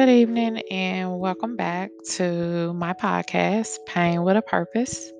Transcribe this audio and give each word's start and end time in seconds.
Good 0.00 0.08
evening, 0.08 0.62
and 0.70 1.18
welcome 1.18 1.56
back 1.56 1.90
to 2.12 2.72
my 2.72 2.94
podcast, 2.94 3.76
Pain 3.84 4.22
with 4.22 4.34
a 4.34 4.40
Purpose. 4.40 5.12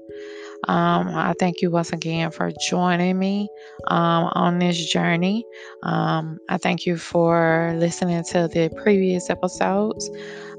Um, 0.69 1.09
I 1.09 1.35
thank 1.39 1.61
you 1.61 1.71
once 1.71 1.93
again 1.93 2.31
for 2.31 2.51
joining 2.67 3.19
me 3.19 3.51
um, 3.89 4.31
on 4.33 4.59
this 4.59 4.83
journey. 4.91 5.45
Um, 5.83 6.39
I 6.49 6.57
thank 6.57 6.87
you 6.87 6.97
for 6.97 7.75
listening 7.77 8.25
to 8.31 8.49
the 8.49 8.71
previous 8.83 9.29
episodes. 9.29 10.11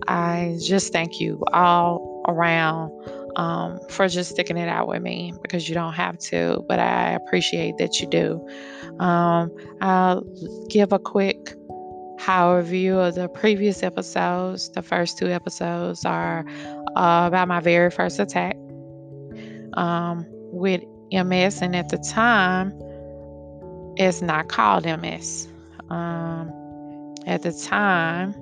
I 0.08 0.56
just 0.62 0.94
thank 0.94 1.20
you 1.20 1.44
all 1.52 2.24
around 2.28 2.92
um, 3.38 3.80
for 3.90 4.08
just 4.08 4.30
sticking 4.30 4.58
it 4.58 4.70
out 4.70 4.88
with 4.88 5.02
me 5.02 5.34
because 5.42 5.68
you 5.68 5.74
don't 5.74 5.94
have 5.94 6.20
to, 6.20 6.64
but 6.68 6.78
I 6.78 7.14
appreciate 7.14 7.80
that 7.80 8.00
you 8.00 8.08
do. 8.08 8.48
Um, 9.00 9.52
I'll 9.82 10.24
give 10.70 10.94
a 10.94 11.00
quick 11.00 11.56
how 12.22 12.52
a 12.52 12.58
review 12.58 13.00
of 13.00 13.16
the 13.16 13.28
previous 13.28 13.82
episodes. 13.82 14.70
The 14.70 14.84
first 14.84 15.18
two 15.18 15.28
episodes 15.28 16.06
are 16.06 16.46
uh, 16.96 17.24
about 17.28 17.48
my 17.48 17.60
very 17.60 17.90
first 17.90 18.20
attack 18.20 18.56
um, 19.74 20.26
with 20.30 20.84
MS, 21.12 21.62
and 21.62 21.76
at 21.76 21.90
the 21.90 21.98
time, 21.98 22.74
it's 23.98 24.22
not 24.22 24.50
called 24.50 24.86
MS. 24.86 25.48
Um, 25.90 26.54
at 27.26 27.42
the 27.42 27.52
time, 27.54 28.34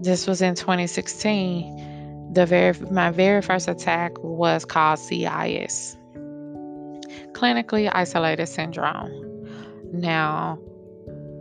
this 0.00 0.26
was 0.26 0.40
in 0.40 0.54
2016. 0.54 2.32
The 2.32 2.46
very 2.46 2.72
my 2.90 3.10
very 3.10 3.42
first 3.42 3.68
attack 3.68 4.12
was 4.18 4.64
called 4.64 4.98
CIS, 4.98 5.96
clinically 7.32 7.90
isolated 7.92 8.46
syndrome. 8.46 9.26
Now, 9.92 10.58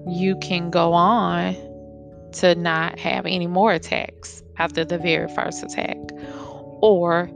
you 0.08 0.38
can 0.38 0.70
go 0.70 0.94
on 0.94 1.56
to 2.34 2.56
not 2.56 3.00
have 3.00 3.26
any 3.26 3.48
more 3.48 3.74
attacks 3.74 4.44
after 4.58 4.86
the 4.86 4.98
very 4.98 5.28
first 5.34 5.64
attack, 5.64 5.98
or 6.82 7.30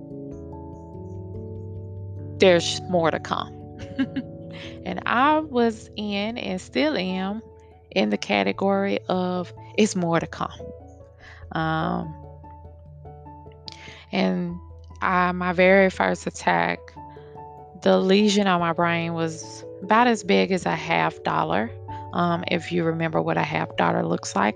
there's 2.37 2.81
more 2.89 3.09
to 3.11 3.19
come. 3.19 3.79
and 4.85 5.01
I 5.05 5.39
was 5.39 5.89
in 5.95 6.37
and 6.37 6.59
still 6.59 6.97
am 6.97 7.41
in 7.91 8.09
the 8.09 8.17
category 8.17 8.99
of 9.07 9.53
it's 9.77 9.95
more 9.95 10.19
to 10.19 10.27
come. 10.27 10.59
Um, 11.51 12.13
and 14.11 14.59
I, 15.01 15.31
my 15.31 15.53
very 15.53 15.89
first 15.89 16.27
attack, 16.27 16.79
the 17.81 17.97
lesion 17.97 18.47
on 18.47 18.59
my 18.59 18.73
brain 18.73 19.13
was 19.13 19.63
about 19.81 20.07
as 20.07 20.23
big 20.23 20.51
as 20.51 20.65
a 20.65 20.75
half 20.75 21.21
dollar. 21.23 21.71
Um, 22.13 22.43
if 22.47 22.71
you 22.71 22.83
remember 22.83 23.21
what 23.21 23.37
a 23.37 23.43
half 23.43 23.75
dollar 23.75 24.05
looks 24.05 24.35
like, 24.35 24.55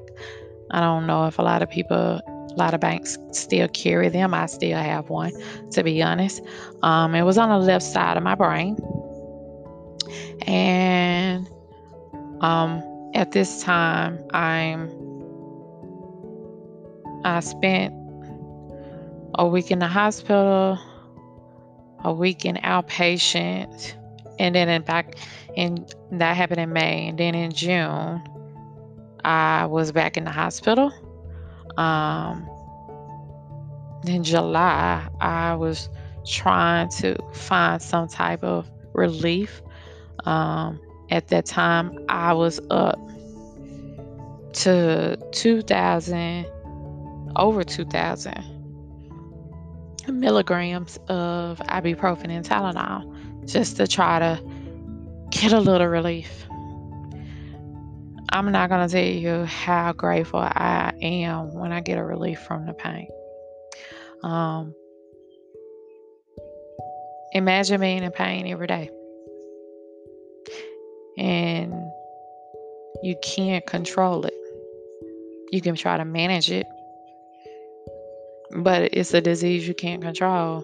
I 0.71 0.79
don't 0.79 1.07
know 1.07 1.25
if 1.25 1.39
a 1.39 1.41
lot 1.41 1.61
of 1.61 1.69
people, 1.69 1.97
a 1.97 2.55
lot 2.55 2.73
of 2.73 2.79
banks 2.79 3.17
still 3.31 3.67
carry 3.67 4.09
them. 4.09 4.33
I 4.33 4.45
still 4.45 4.77
have 4.77 5.09
one, 5.09 5.31
to 5.71 5.83
be 5.83 6.01
honest. 6.01 6.41
Um, 6.83 7.15
it 7.15 7.23
was 7.23 7.37
on 7.37 7.49
the 7.49 7.57
left 7.57 7.85
side 7.85 8.17
of 8.17 8.23
my 8.23 8.35
brain. 8.35 8.77
And 10.45 11.49
um, 12.41 13.11
at 13.13 13.31
this 13.31 13.63
time, 13.63 14.23
I'm 14.33 14.89
I 17.25 17.41
spent 17.41 17.93
a 19.35 19.45
week 19.45 19.71
in 19.71 19.79
the 19.79 19.87
hospital, 19.87 20.79
a 22.03 22.13
week 22.13 22.45
in 22.45 22.55
outpatient, 22.57 23.95
and 24.39 24.55
then 24.55 24.69
in 24.69 24.81
back 24.83 25.15
and 25.55 25.93
that 26.11 26.35
happened 26.37 26.59
in 26.59 26.71
May. 26.71 27.07
And 27.07 27.17
then 27.17 27.35
in 27.35 27.51
June, 27.51 28.21
I 29.25 29.65
was 29.65 29.91
back 29.91 30.17
in 30.17 30.23
the 30.23 30.31
hospital. 30.31 30.91
Um, 31.77 32.47
in 34.05 34.23
July, 34.23 35.07
I 35.19 35.55
was 35.55 35.89
trying 36.25 36.89
to 36.89 37.15
find 37.33 37.81
some 37.81 38.07
type 38.07 38.43
of 38.43 38.69
relief. 38.93 39.61
Um, 40.25 40.79
at 41.09 41.27
that 41.29 41.45
time, 41.45 42.05
I 42.09 42.33
was 42.33 42.59
up 42.69 42.99
to 44.53 45.17
2,000, 45.31 46.45
over 47.35 47.63
2,000 47.63 48.43
milligrams 50.07 50.97
of 51.09 51.59
ibuprofen 51.59 52.29
and 52.29 52.45
Tylenol 52.45 53.16
just 53.47 53.77
to 53.77 53.87
try 53.87 54.19
to 54.19 54.41
get 55.31 55.53
a 55.53 55.59
little 55.59 55.87
relief. 55.87 56.47
I'm 58.29 58.51
not 58.51 58.69
going 58.69 58.87
to 58.87 58.93
tell 58.93 59.03
you 59.03 59.45
how 59.45 59.93
grateful 59.93 60.41
I 60.41 60.93
am 61.01 61.53
when 61.53 61.71
I 61.71 61.79
get 61.79 61.97
a 61.97 62.03
relief 62.03 62.39
from 62.41 62.65
the 62.65 62.73
pain. 62.73 63.07
Um, 64.21 64.75
imagine 67.31 67.79
being 67.79 68.03
in 68.03 68.11
pain 68.11 68.47
every 68.47 68.67
day. 68.67 68.89
And 71.17 71.73
you 73.01 73.15
can't 73.23 73.65
control 73.65 74.25
it. 74.25 74.33
You 75.51 75.61
can 75.61 75.75
try 75.75 75.97
to 75.97 76.05
manage 76.05 76.51
it, 76.51 76.67
but 78.57 78.93
it's 78.93 79.13
a 79.13 79.21
disease 79.21 79.67
you 79.67 79.73
can't 79.73 80.01
control. 80.01 80.63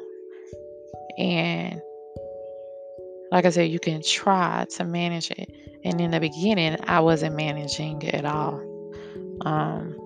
And 1.18 1.82
like 3.34 3.46
I 3.46 3.50
said, 3.50 3.72
you 3.72 3.80
can 3.80 4.04
try 4.04 4.68
to 4.76 4.84
manage 4.84 5.32
it. 5.32 5.50
And 5.84 6.00
in 6.00 6.12
the 6.12 6.20
beginning, 6.20 6.78
I 6.84 7.00
wasn't 7.00 7.36
managing 7.36 8.08
at 8.12 8.26
all. 8.26 8.62
Um, 9.42 9.98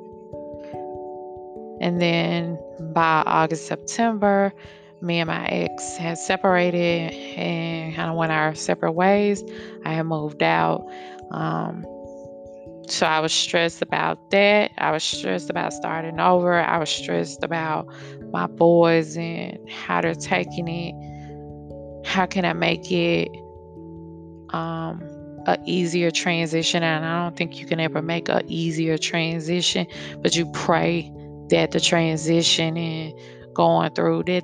and 1.82 2.02
then 2.02 2.58
by 2.94 3.24
August, 3.26 3.68
September, 3.68 4.54
me 5.02 5.20
and 5.20 5.28
my 5.28 5.46
ex 5.48 5.98
had 5.98 6.18
separated 6.18 7.14
and 7.38 7.94
kind 7.98 8.10
of 8.10 8.16
went 8.16 8.32
our 8.32 8.56
separate 8.56 8.94
ways. 8.94 9.44
I 9.84 9.92
had 9.92 10.04
moved 10.04 10.42
out. 10.42 10.90
Um, 11.32 11.84
so 12.88 13.06
I 13.06 13.20
was 13.20 13.34
stressed 13.34 13.82
about 13.82 14.32
that. 14.32 14.72
I 14.78 14.92
was 14.92 15.04
stressed 15.04 15.50
about 15.50 15.74
starting 15.74 16.22
over. 16.22 16.54
I 16.54 16.78
was 16.78 16.90
stressed 16.90 17.44
about 17.44 17.88
my 18.32 18.48
boys 18.48 19.18
and 19.18 19.70
how 19.70 20.00
they're 20.00 20.16
taking 20.16 20.70
it 20.70 20.96
how 22.06 22.26
can 22.26 22.46
I 22.46 22.54
make 22.54 22.92
it 22.92 23.30
um, 24.50 25.02
a 25.46 25.58
easier 25.66 26.12
transition? 26.12 26.84
And 26.84 27.06
I 27.06 27.24
don't 27.24 27.36
think 27.36 27.60
you 27.60 27.66
can 27.66 27.80
ever 27.80 28.02
make 28.02 28.30
a 28.30 28.44
easier 28.48 28.98
transition, 28.98 29.88
but 30.22 30.36
you 30.36 30.50
pray 30.52 31.12
that 31.50 31.72
the 31.72 31.80
transition 31.80 32.78
and 32.78 33.14
going 33.54 33.92
through 33.92 34.24
that 34.24 34.44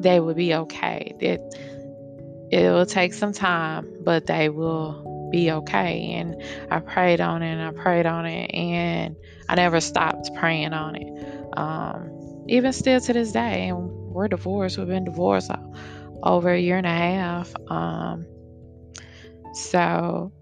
they 0.00 0.20
will 0.20 0.34
be 0.34 0.54
okay. 0.54 1.14
That 1.20 1.40
it 2.50 2.70
will 2.70 2.86
take 2.86 3.14
some 3.14 3.32
time, 3.32 3.88
but 4.04 4.26
they 4.26 4.48
will 4.48 5.28
be 5.30 5.50
okay. 5.50 6.12
And 6.12 6.40
I 6.70 6.80
prayed 6.80 7.20
on 7.20 7.42
it 7.42 7.52
and 7.52 7.62
I 7.62 7.70
prayed 7.70 8.06
on 8.06 8.26
it 8.26 8.54
and 8.54 9.16
I 9.48 9.54
never 9.56 9.80
stopped 9.80 10.30
praying 10.36 10.72
on 10.72 10.96
it. 10.96 11.56
Um, 11.56 12.44
even 12.48 12.72
still 12.72 13.00
to 13.00 13.12
this 13.12 13.32
day, 13.32 13.68
and 13.68 13.90
we're 14.12 14.28
divorced. 14.28 14.78
We've 14.78 14.86
been 14.86 15.04
divorced 15.04 15.50
over 16.24 16.50
a 16.50 16.58
year 16.58 16.76
and 16.78 16.86
a 16.86 16.90
half. 16.90 17.54
Um, 17.68 18.26
so 19.52 20.32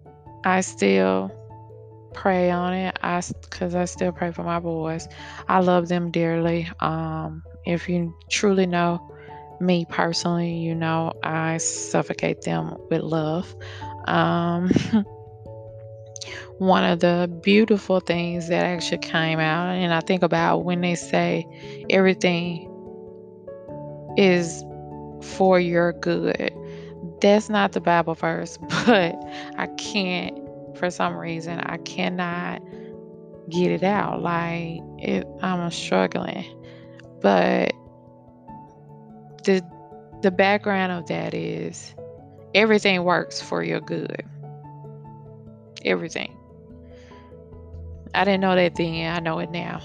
I 0.44 0.62
still 0.62 1.30
pray 2.14 2.50
on 2.50 2.72
it. 2.72 2.98
I 3.02 3.22
because 3.42 3.74
I 3.74 3.84
still 3.84 4.12
pray 4.12 4.30
for 4.32 4.44
my 4.44 4.60
boys. 4.60 5.08
I 5.48 5.60
love 5.60 5.88
them 5.88 6.10
dearly. 6.10 6.70
Um, 6.80 7.42
if 7.66 7.88
you 7.88 8.14
truly 8.30 8.66
know 8.66 9.06
me 9.60 9.84
personally, 9.88 10.54
you 10.54 10.74
know 10.74 11.12
I 11.22 11.58
suffocate 11.58 12.42
them 12.42 12.76
with 12.90 13.02
love. 13.02 13.54
Um, 14.06 14.70
one 16.58 16.84
of 16.84 17.00
the 17.00 17.30
beautiful 17.42 18.00
things 18.00 18.48
that 18.48 18.64
actually 18.64 18.98
came 18.98 19.38
out, 19.40 19.70
and 19.74 19.92
I 19.92 20.00
think 20.00 20.22
about 20.22 20.58
when 20.58 20.80
they 20.80 20.94
say 20.94 21.46
everything 21.90 22.68
is 24.16 24.64
for 25.22 25.58
your 25.58 25.92
good. 25.92 26.52
That's 27.20 27.48
not 27.48 27.72
the 27.72 27.80
Bible 27.80 28.14
verse, 28.14 28.58
but 28.86 29.14
I 29.56 29.68
can't, 29.78 30.38
for 30.76 30.90
some 30.90 31.16
reason, 31.16 31.60
I 31.60 31.78
cannot 31.78 32.62
get 33.48 33.70
it 33.70 33.82
out. 33.82 34.22
Like, 34.22 34.80
it, 34.98 35.26
I'm 35.40 35.70
struggling. 35.70 36.44
But 37.20 37.72
the 39.44 39.62
the 40.22 40.30
background 40.30 40.92
of 40.92 41.06
that 41.08 41.34
is 41.34 41.94
everything 42.54 43.02
works 43.02 43.40
for 43.40 43.62
your 43.62 43.80
good. 43.80 44.24
Everything. 45.84 46.36
I 48.14 48.24
didn't 48.24 48.40
know 48.40 48.54
that 48.54 48.76
then. 48.76 49.14
I 49.14 49.18
know 49.20 49.38
it 49.40 49.50
now. 49.50 49.80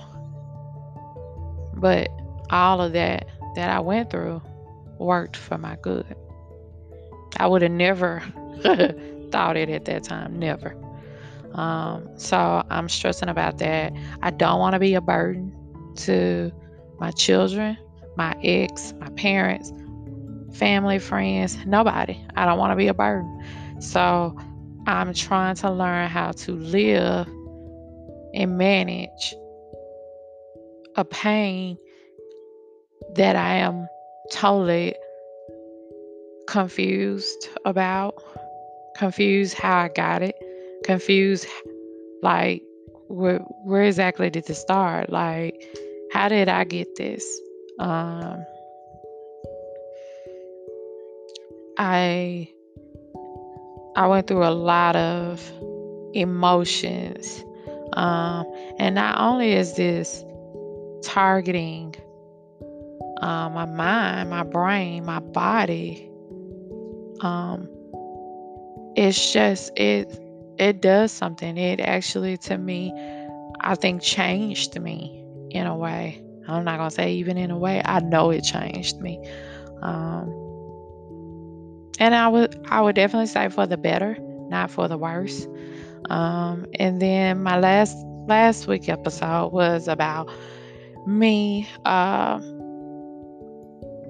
But 1.74 2.10
all 2.50 2.82
of 2.82 2.94
that 2.94 3.28
that 3.56 3.70
I 3.70 3.80
went 3.80 4.12
through 4.12 4.42
worked 5.00 5.36
for 5.36 5.58
my 5.58 5.78
good. 5.82 6.16
I 7.38 7.48
would 7.48 7.62
have 7.62 7.72
never 7.72 8.22
thought 9.32 9.58
it 9.58 9.70
at 9.70 9.86
that 9.86 10.04
time, 10.04 10.40
never. 10.40 10.76
Um, 11.54 12.08
so 12.18 12.64
I'm 12.70 12.90
stressing 12.90 13.30
about 13.30 13.58
that. 13.60 13.94
I 14.22 14.32
don't 14.32 14.60
want 14.60 14.74
to 14.74 14.80
be 14.80 14.94
a 14.96 15.02
burden 15.02 15.54
to 15.98 16.52
my 17.00 17.12
children, 17.12 17.78
my 18.16 18.36
ex, 18.44 18.94
my 19.00 19.10
parents, 19.10 19.72
family, 20.58 21.00
friends, 21.00 21.58
nobody. 21.66 22.20
I 22.36 22.46
don't 22.46 22.58
want 22.58 22.72
to 22.72 22.76
be 22.76 22.88
a 22.88 22.94
burden. 22.94 23.44
So 23.80 24.38
I'm 24.88 25.14
trying 25.14 25.56
to 25.58 25.72
learn 25.72 26.10
how 26.10 26.32
to 26.32 26.52
live 26.54 27.28
and 28.34 28.58
manage 28.58 29.36
a 30.96 31.06
pain 31.06 31.78
that 33.16 33.36
I 33.36 33.56
am 33.56 33.88
totally 34.32 34.96
confused 36.48 37.50
about, 37.66 38.16
confused 38.96 39.56
how 39.56 39.80
I 39.80 39.88
got 39.90 40.22
it, 40.22 40.36
confused 40.84 41.48
like 42.22 42.62
where 43.08 43.40
where 43.64 43.84
exactly 43.84 44.30
did 44.30 44.46
this 44.46 44.60
start? 44.60 45.10
Like 45.10 45.56
how 46.12 46.30
did 46.30 46.50
I 46.50 46.64
get 46.64 46.96
this? 46.96 47.26
Um 47.80 48.46
I 51.78 52.50
I 53.96 54.08
went 54.08 54.28
through 54.28 54.46
a 54.46 54.54
lot 54.54 54.96
of 54.96 55.42
emotions. 56.14 57.44
Um, 57.94 58.46
and 58.78 58.96
not 58.96 59.20
only 59.20 59.54
is 59.54 59.76
this 59.76 60.24
targeting 61.04 61.96
uh, 63.22 63.50
my 63.50 63.66
mind, 63.66 64.30
my 64.30 64.44
brain, 64.44 65.06
my 65.06 65.20
body, 65.20 66.10
um, 67.22 67.68
it's 68.96 69.32
just 69.32 69.72
it 69.78 70.20
it 70.58 70.82
does 70.82 71.12
something. 71.12 71.58
It 71.58 71.80
actually 71.80 72.38
to 72.38 72.58
me, 72.58 72.94
I 73.62 73.76
think 73.76 74.02
changed 74.02 74.80
me 74.80 75.24
in 75.52 75.68
a 75.68 75.76
way. 75.76 76.24
I'm 76.48 76.64
not 76.64 76.78
gonna 76.78 76.92
say 76.92 77.14
even 77.14 77.38
in 77.38 77.52
a 77.52 77.58
way. 77.58 77.82
I 77.84 78.00
know 78.00 78.32
it 78.32 78.42
changed 78.42 79.00
me. 79.00 79.20
Um, 79.82 80.34
and 82.00 82.16
I 82.16 82.28
would 82.28 82.66
I 82.70 82.82
would 82.82 82.96
definitely 82.96 83.28
say 83.28 83.50
for 83.50 83.66
the 83.68 83.78
better, 83.78 84.18
not 84.50 84.72
for 84.72 84.88
the 84.88 84.98
worse. 84.98 85.48
Um, 86.10 86.66
and 86.80 87.02
then 87.02 87.44
my 87.44 87.60
last 87.60 87.96
last 88.28 88.68
week 88.68 88.90
episode 88.90 89.52
was 89.52 89.88
about 89.88 90.30
me 91.06 91.68
uh, 91.86 92.40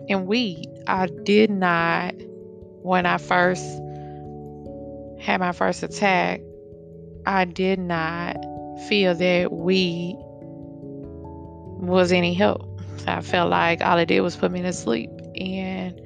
and 0.09 0.27
weed. 0.27 0.67
I 0.87 1.07
did 1.07 1.49
not 1.49 2.13
when 2.81 3.05
I 3.05 3.17
first 3.17 3.63
had 5.19 5.39
my 5.39 5.51
first 5.51 5.83
attack. 5.83 6.41
I 7.25 7.45
did 7.45 7.79
not 7.79 8.37
feel 8.87 9.15
that 9.15 9.51
weed 9.51 10.15
was 11.79 12.11
any 12.11 12.33
help. 12.33 12.63
I 13.07 13.21
felt 13.21 13.49
like 13.49 13.81
all 13.81 13.97
it 13.97 14.07
did 14.07 14.21
was 14.21 14.35
put 14.35 14.51
me 14.51 14.61
to 14.61 14.73
sleep, 14.73 15.09
and 15.35 15.99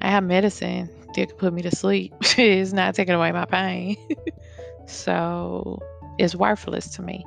I 0.00 0.10
have 0.10 0.24
medicine 0.24 0.88
that 1.14 1.28
could 1.28 1.38
put 1.38 1.52
me 1.52 1.62
to 1.62 1.74
sleep. 1.74 2.12
it's 2.38 2.72
not 2.72 2.94
taking 2.94 3.14
away 3.14 3.32
my 3.32 3.44
pain. 3.44 3.96
so 4.86 5.80
it's 6.18 6.34
worthless 6.34 6.90
to 6.96 7.02
me, 7.02 7.24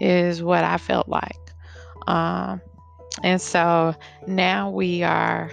is 0.00 0.42
what 0.42 0.64
I 0.64 0.78
felt 0.78 1.08
like. 1.08 1.36
Um, 2.06 2.60
and 3.22 3.40
so 3.40 3.94
now 4.26 4.70
we 4.70 5.02
are 5.02 5.50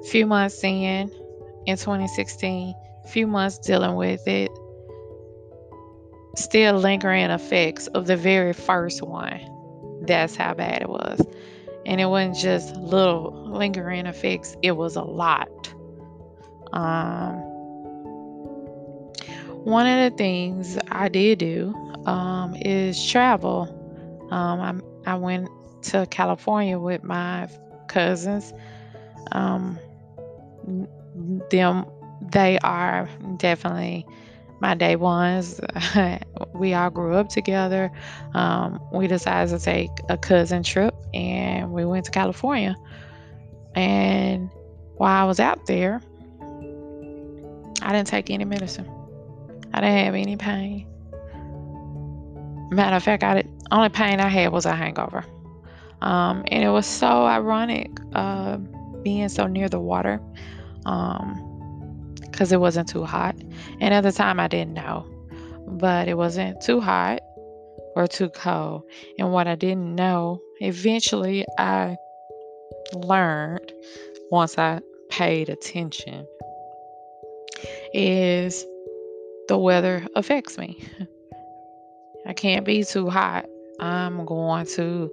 a 0.00 0.02
few 0.04 0.26
months 0.26 0.62
in, 0.62 1.10
in 1.66 1.76
2016, 1.76 2.74
few 3.08 3.26
months 3.26 3.58
dealing 3.58 3.96
with 3.96 4.26
it, 4.26 4.50
still 6.36 6.74
lingering 6.74 7.30
effects 7.30 7.86
of 7.88 8.06
the 8.06 8.16
very 8.16 8.52
first 8.52 9.02
one. 9.02 9.40
That's 10.02 10.36
how 10.36 10.54
bad 10.54 10.82
it 10.82 10.88
was. 10.88 11.20
And 11.86 12.00
it 12.00 12.06
wasn't 12.06 12.36
just 12.36 12.76
little 12.76 13.50
lingering 13.50 14.06
effects, 14.06 14.56
it 14.62 14.72
was 14.72 14.96
a 14.96 15.02
lot. 15.02 15.48
Um, 16.72 17.36
one 19.64 19.86
of 19.86 20.10
the 20.10 20.16
things 20.16 20.78
I 20.90 21.08
did 21.08 21.38
do 21.38 21.74
um, 22.06 22.54
is 22.56 23.04
travel. 23.04 23.74
Um, 24.30 24.82
I, 25.06 25.12
I 25.12 25.14
went 25.16 25.48
to 25.82 26.06
California 26.06 26.78
with 26.78 27.02
my 27.02 27.48
cousins. 27.88 28.52
Um, 29.32 29.78
them, 31.50 31.86
they 32.20 32.58
are 32.60 33.08
definitely 33.36 34.06
my 34.60 34.74
day 34.74 34.96
ones. 34.96 35.60
we 36.54 36.74
all 36.74 36.90
grew 36.90 37.14
up 37.14 37.28
together. 37.28 37.90
Um, 38.34 38.80
we 38.92 39.06
decided 39.06 39.56
to 39.56 39.64
take 39.64 39.90
a 40.08 40.16
cousin 40.16 40.62
trip 40.62 40.94
and 41.14 41.72
we 41.72 41.84
went 41.84 42.06
to 42.06 42.10
California. 42.10 42.76
And 43.74 44.50
while 44.96 45.22
I 45.22 45.26
was 45.26 45.40
out 45.40 45.66
there, 45.66 46.00
I 47.80 47.92
didn't 47.92 48.08
take 48.08 48.30
any 48.30 48.44
medicine. 48.44 48.90
I 49.72 49.80
didn't 49.80 50.04
have 50.04 50.14
any 50.14 50.36
pain. 50.36 50.86
Matter 52.70 52.96
of 52.96 53.02
fact, 53.02 53.22
I 53.22 53.34
did, 53.34 53.50
only 53.70 53.88
pain 53.88 54.20
I 54.20 54.28
had 54.28 54.52
was 54.52 54.66
a 54.66 54.74
hangover. 54.74 55.24
Um, 56.00 56.44
and 56.48 56.62
it 56.62 56.70
was 56.70 56.86
so 56.86 57.24
ironic 57.24 57.90
uh, 58.14 58.58
being 59.02 59.28
so 59.28 59.46
near 59.46 59.68
the 59.68 59.80
water 59.80 60.20
because 60.78 62.52
um, 62.52 62.52
it 62.52 62.60
wasn't 62.60 62.88
too 62.88 63.04
hot. 63.04 63.36
And 63.80 63.92
at 63.94 64.02
the 64.02 64.12
time, 64.12 64.38
I 64.38 64.48
didn't 64.48 64.74
know, 64.74 65.06
but 65.66 66.08
it 66.08 66.16
wasn't 66.16 66.60
too 66.60 66.80
hot 66.80 67.20
or 67.96 68.06
too 68.06 68.28
cold. 68.30 68.82
And 69.18 69.32
what 69.32 69.48
I 69.48 69.56
didn't 69.56 69.94
know, 69.94 70.40
eventually, 70.60 71.44
I 71.58 71.96
learned 72.94 73.72
once 74.30 74.58
I 74.58 74.80
paid 75.10 75.48
attention 75.48 76.26
is 77.92 78.64
the 79.48 79.58
weather 79.58 80.06
affects 80.14 80.58
me. 80.58 80.84
I 82.26 82.34
can't 82.34 82.64
be 82.64 82.84
too 82.84 83.08
hot. 83.08 83.46
I'm 83.80 84.26
going 84.26 84.66
to 84.66 85.10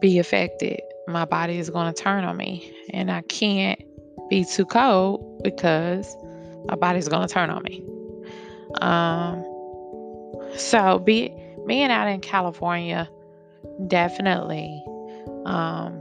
be 0.00 0.18
affected. 0.18 0.80
My 1.08 1.24
body 1.24 1.58
is 1.58 1.70
going 1.70 1.92
to 1.92 2.02
turn 2.02 2.24
on 2.24 2.36
me. 2.36 2.72
And 2.92 3.10
I 3.10 3.22
can't 3.22 3.80
be 4.28 4.44
too 4.44 4.64
cold 4.64 5.42
because 5.42 6.16
my 6.66 6.74
body's 6.74 7.08
going 7.08 7.26
to 7.26 7.32
turn 7.32 7.50
on 7.50 7.62
me. 7.62 7.84
Um, 8.80 9.44
so 10.56 10.98
be 10.98 11.32
being 11.66 11.90
out 11.90 12.08
in 12.08 12.20
California 12.20 13.08
definitely 13.88 14.82
um, 15.44 16.00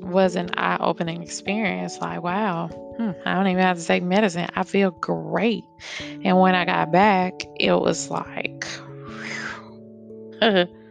was 0.00 0.36
an 0.36 0.50
eye-opening 0.56 1.22
experience. 1.22 1.98
Like, 2.00 2.22
wow, 2.22 2.68
hmm, 2.96 3.10
I 3.24 3.34
don't 3.34 3.46
even 3.48 3.62
have 3.62 3.78
to 3.78 3.86
take 3.86 4.02
medicine. 4.02 4.48
I 4.54 4.62
feel 4.62 4.90
great. 4.90 5.64
And 6.24 6.38
when 6.38 6.54
I 6.54 6.64
got 6.64 6.92
back, 6.92 7.32
it 7.58 7.72
was 7.72 8.10
like 8.10 8.66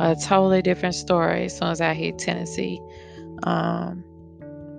a 0.00 0.16
totally 0.16 0.62
different 0.62 0.94
story. 0.94 1.44
As 1.44 1.58
soon 1.58 1.68
as 1.68 1.80
I 1.82 1.92
hit 1.92 2.18
Tennessee, 2.18 2.80
um, 3.42 4.02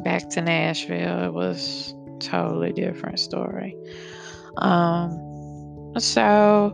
back 0.03 0.27
to 0.31 0.41
Nashville, 0.41 1.25
it 1.25 1.33
was 1.33 1.93
totally 2.19 2.73
different 2.73 3.19
story. 3.19 3.77
Um, 4.57 5.93
so 5.99 6.73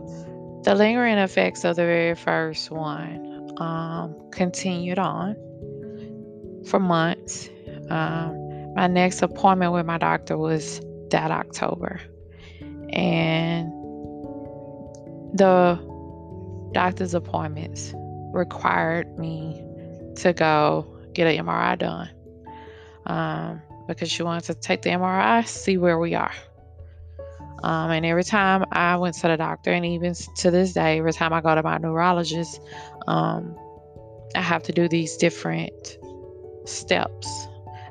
the 0.64 0.74
lingering 0.74 1.18
effects 1.18 1.64
of 1.64 1.76
the 1.76 1.82
very 1.82 2.14
first 2.14 2.70
one 2.70 3.54
um, 3.58 4.16
continued 4.30 4.98
on 4.98 5.36
for 6.66 6.80
months. 6.80 7.50
Um, 7.90 8.74
my 8.74 8.86
next 8.86 9.20
appointment 9.20 9.74
with 9.74 9.84
my 9.84 9.98
doctor 9.98 10.38
was 10.38 10.80
that 11.10 11.30
October. 11.30 12.00
And 12.94 13.70
the 15.34 15.78
doctor's 16.72 17.12
appointments 17.12 17.92
required 18.32 19.18
me 19.18 19.64
to 20.16 20.32
go 20.32 20.86
get 21.12 21.26
an 21.26 21.46
MRI 21.46 21.78
done 21.78 22.10
um, 23.06 23.62
because 23.86 24.10
she 24.10 24.22
wanted 24.22 24.44
to 24.44 24.54
take 24.54 24.82
the 24.82 24.90
MRI, 24.90 25.46
see 25.46 25.78
where 25.78 25.98
we 25.98 26.14
are. 26.14 26.32
Um, 27.62 27.90
and 27.90 28.06
every 28.06 28.24
time 28.24 28.64
I 28.70 28.96
went 28.96 29.16
to 29.16 29.28
the 29.28 29.36
doctor, 29.36 29.72
and 29.72 29.84
even 29.84 30.14
to 30.36 30.50
this 30.50 30.72
day, 30.74 30.98
every 30.98 31.12
time 31.12 31.32
I 31.32 31.40
go 31.40 31.54
to 31.54 31.62
my 31.62 31.78
neurologist, 31.78 32.60
um, 33.08 33.56
I 34.36 34.42
have 34.42 34.62
to 34.64 34.72
do 34.72 34.88
these 34.88 35.16
different 35.16 35.98
steps 36.64 37.48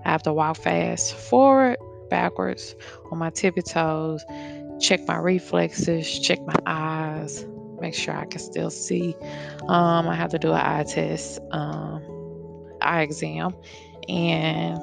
I 0.07 0.11
have 0.11 0.23
to 0.23 0.31
walk 0.31 0.55
fast 0.55 1.13
forward, 1.13 1.75
backwards 2.09 2.75
on 3.11 3.17
my 3.17 3.29
tippy 3.29 3.61
toes, 3.61 4.23
check 4.79 5.05
my 5.05 5.17
reflexes, 5.17 6.19
check 6.19 6.39
my 6.47 6.55
eyes, 6.65 7.45
make 7.79 7.93
sure 7.93 8.15
I 8.15 8.25
can 8.25 8.39
still 8.39 8.69
see. 8.69 9.15
Um, 9.67 10.07
I 10.07 10.15
have 10.15 10.31
to 10.31 10.39
do 10.39 10.51
an 10.51 10.59
eye 10.65 10.83
test, 10.83 11.39
um, 11.51 12.01
eye 12.81 13.01
exam, 13.01 13.55
and 14.07 14.79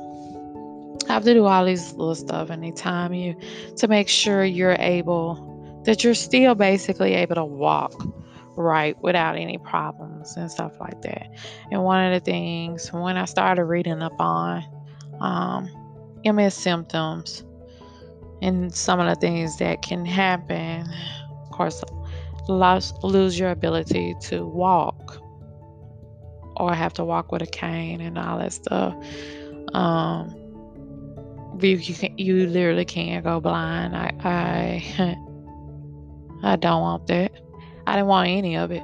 I 1.09 1.13
have 1.13 1.25
to 1.25 1.35
do 1.35 1.45
all 1.45 1.65
these 1.65 1.93
little 1.93 2.15
stuff. 2.15 2.51
anytime 2.51 3.13
you 3.13 3.37
to 3.77 3.89
make 3.89 4.09
sure 4.09 4.45
you're 4.45 4.77
able 4.79 5.83
that 5.85 6.03
you're 6.03 6.15
still 6.15 6.55
basically 6.55 7.15
able 7.15 7.35
to 7.35 7.45
walk 7.45 7.93
right 8.57 9.01
without 9.03 9.37
any 9.37 9.59
problems 9.59 10.37
and 10.37 10.51
stuff 10.51 10.73
like 10.81 11.01
that. 11.03 11.29
And 11.71 11.83
one 11.85 12.05
of 12.05 12.13
the 12.13 12.25
things 12.25 12.93
when 12.93 13.17
I 13.17 13.25
started 13.25 13.65
reading 13.65 14.03
up 14.03 14.19
on 14.19 14.65
um, 15.21 15.69
MS 16.25 16.55
symptoms 16.55 17.45
and 18.41 18.75
some 18.75 19.01
of 19.01 19.09
the 19.09 19.17
things 19.17 19.59
that 19.59 19.83
can 19.83 20.05
happen, 20.05 20.87
of 21.43 21.51
course, 21.51 21.83
lose, 22.49 22.93
lose 23.03 23.39
your 23.39 23.51
ability 23.51 24.15
to 24.23 24.47
walk 24.47 25.21
or 26.57 26.73
have 26.73 26.93
to 26.95 27.05
walk 27.05 27.33
with 27.33 27.43
a 27.43 27.47
cane 27.47 28.01
and 28.01 28.19
all 28.19 28.39
that 28.39 28.53
stuff. 28.53 28.95
Um, 29.73 30.35
you 31.61 31.77
you, 31.77 31.95
can, 31.95 32.19
you 32.19 32.47
literally 32.47 32.85
can't 32.85 33.25
go 33.25 33.41
blind. 33.41 33.97
I 33.97 34.13
I 34.25 35.17
I 36.53 36.57
don't 36.57 36.81
want 36.83 37.07
that. 37.09 37.33
I 37.87 37.97
didn't 37.97 38.09
want 38.09 38.29
any 38.29 38.57
of 38.57 38.71
it. 38.71 38.83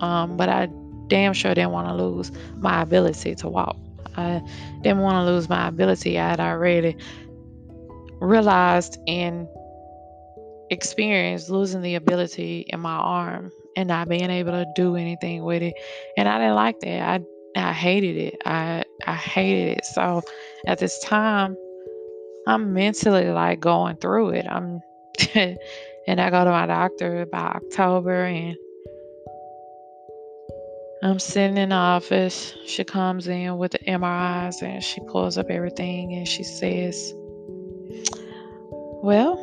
Um, 0.00 0.36
but 0.36 0.48
I 0.48 0.68
damn 1.08 1.32
sure 1.32 1.54
didn't 1.54 1.72
want 1.72 1.88
to 1.88 1.94
lose 1.94 2.32
my 2.56 2.82
ability 2.82 3.34
to 3.36 3.48
walk. 3.48 3.76
I 4.16 4.42
didn't 4.82 5.00
want 5.00 5.16
to 5.16 5.24
lose 5.24 5.48
my 5.48 5.68
ability. 5.68 6.18
I 6.18 6.30
had 6.30 6.40
already 6.40 6.96
realized 8.20 8.98
and 9.06 9.48
experienced 10.70 11.50
losing 11.50 11.82
the 11.82 11.94
ability 11.94 12.66
in 12.68 12.80
my 12.80 12.96
arm 12.96 13.52
and 13.76 13.88
not 13.88 14.08
being 14.08 14.30
able 14.30 14.52
to 14.52 14.66
do 14.74 14.96
anything 14.96 15.44
with 15.44 15.62
it. 15.62 15.74
And 16.16 16.28
I 16.28 16.38
didn't 16.38 16.54
like 16.54 16.80
that. 16.80 17.02
I 17.02 17.24
I 17.56 17.72
hated 17.72 18.16
it. 18.16 18.42
I 18.44 18.84
I 19.06 19.14
hated 19.14 19.78
it. 19.78 19.84
So 19.84 20.22
at 20.66 20.78
this 20.78 20.98
time, 21.00 21.56
I'm 22.46 22.72
mentally 22.72 23.26
like 23.26 23.60
going 23.60 23.96
through 23.96 24.30
it. 24.30 24.46
I'm 24.48 24.80
and 25.34 26.20
I 26.20 26.30
go 26.30 26.44
to 26.44 26.50
my 26.50 26.66
doctor 26.66 27.26
by 27.26 27.38
October 27.38 28.24
and 28.24 28.56
I'm 31.02 31.18
sitting 31.18 31.58
in 31.58 31.68
the 31.68 31.74
office. 31.74 32.54
She 32.66 32.82
comes 32.82 33.28
in 33.28 33.58
with 33.58 33.72
the 33.72 33.78
MRIs 33.80 34.62
and 34.62 34.82
she 34.82 35.00
pulls 35.00 35.36
up 35.36 35.50
everything 35.50 36.14
and 36.14 36.26
she 36.26 36.42
says, 36.42 37.12
Well, 39.02 39.36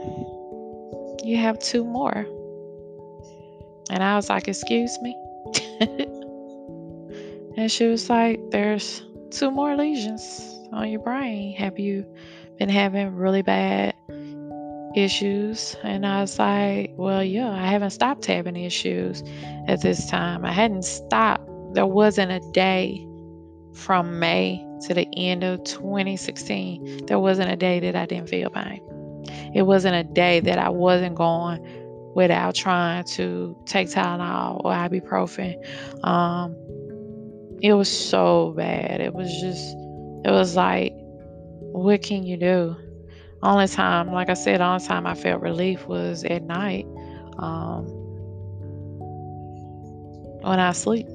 you 1.23 1.37
have 1.37 1.59
two 1.59 1.83
more. 1.83 2.25
And 3.89 4.03
I 4.03 4.15
was 4.15 4.29
like, 4.29 4.47
Excuse 4.47 4.97
me? 5.01 5.15
and 7.57 7.71
she 7.71 7.87
was 7.87 8.09
like, 8.09 8.39
There's 8.51 9.03
two 9.29 9.51
more 9.51 9.75
lesions 9.75 10.59
on 10.71 10.89
your 10.89 11.01
brain. 11.01 11.55
Have 11.55 11.79
you 11.79 12.05
been 12.57 12.69
having 12.69 13.15
really 13.15 13.41
bad 13.41 13.95
issues? 14.95 15.75
And 15.83 16.05
I 16.05 16.21
was 16.21 16.39
like, 16.39 16.93
Well, 16.95 17.23
yeah, 17.23 17.51
I 17.51 17.67
haven't 17.67 17.91
stopped 17.91 18.25
having 18.25 18.55
issues 18.55 19.23
at 19.67 19.81
this 19.81 20.09
time. 20.09 20.45
I 20.45 20.51
hadn't 20.51 20.85
stopped 20.85 21.47
there 21.73 21.85
wasn't 21.85 22.31
a 22.31 22.39
day 22.51 23.07
from 23.73 24.19
May 24.19 24.65
to 24.87 24.93
the 24.93 25.07
end 25.15 25.43
of 25.43 25.63
2016, 25.63 27.05
there 27.05 27.19
wasn't 27.19 27.51
a 27.51 27.55
day 27.55 27.79
that 27.79 27.95
I 27.95 28.05
didn't 28.05 28.29
feel 28.29 28.49
pain. 28.49 28.81
It 29.53 29.63
wasn't 29.63 29.95
a 29.95 30.03
day 30.03 30.39
that 30.39 30.57
I 30.57 30.69
wasn't 30.69 31.15
going 31.15 32.13
without 32.15 32.55
trying 32.55 33.03
to 33.05 33.57
take 33.65 33.87
Tylenol 33.89 34.61
or 34.63 34.71
ibuprofen. 34.71 35.55
Um, 36.05 36.55
it 37.61 37.73
was 37.73 37.89
so 37.89 38.53
bad. 38.55 39.01
It 39.01 39.13
was 39.13 39.29
just, 39.39 39.75
it 40.25 40.31
was 40.31 40.55
like, 40.55 40.93
what 40.93 42.01
can 42.01 42.23
you 42.23 42.37
do? 42.37 42.75
Only 43.43 43.67
time, 43.67 44.11
like 44.11 44.29
I 44.29 44.33
said, 44.33 44.61
only 44.61 44.85
time 44.85 45.07
I 45.07 45.15
felt 45.15 45.41
relief 45.41 45.87
was 45.87 46.23
at 46.23 46.43
night 46.43 46.85
um, 47.39 47.85
when 50.41 50.59
I 50.59 50.73
sleep. 50.73 51.07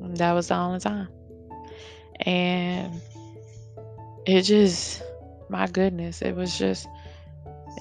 That 0.00 0.32
was 0.32 0.48
the 0.48 0.56
only 0.56 0.80
time. 0.80 1.08
And 2.20 3.00
it 4.26 4.42
just, 4.42 5.02
my 5.48 5.66
goodness, 5.66 6.22
it 6.22 6.34
was 6.34 6.58
just, 6.58 6.88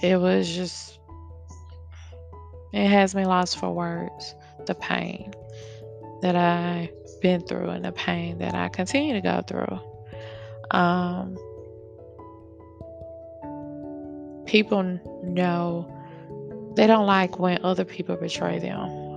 it 0.01 0.19
was 0.19 0.53
just, 0.53 0.99
it 2.73 2.87
has 2.87 3.15
me 3.15 3.25
lost 3.25 3.59
for 3.59 3.71
words. 3.71 4.35
The 4.65 4.75
pain 4.75 5.33
that 6.21 6.35
I've 6.35 6.89
been 7.21 7.41
through 7.41 7.69
and 7.69 7.85
the 7.85 7.91
pain 7.91 8.39
that 8.39 8.53
I 8.53 8.69
continue 8.69 9.13
to 9.13 9.21
go 9.21 9.41
through. 9.47 9.79
Um, 10.71 11.37
people 14.45 14.99
know 15.23 15.93
they 16.75 16.87
don't 16.87 17.05
like 17.05 17.39
when 17.39 17.63
other 17.63 17.85
people 17.85 18.15
betray 18.17 18.59
them 18.59 19.07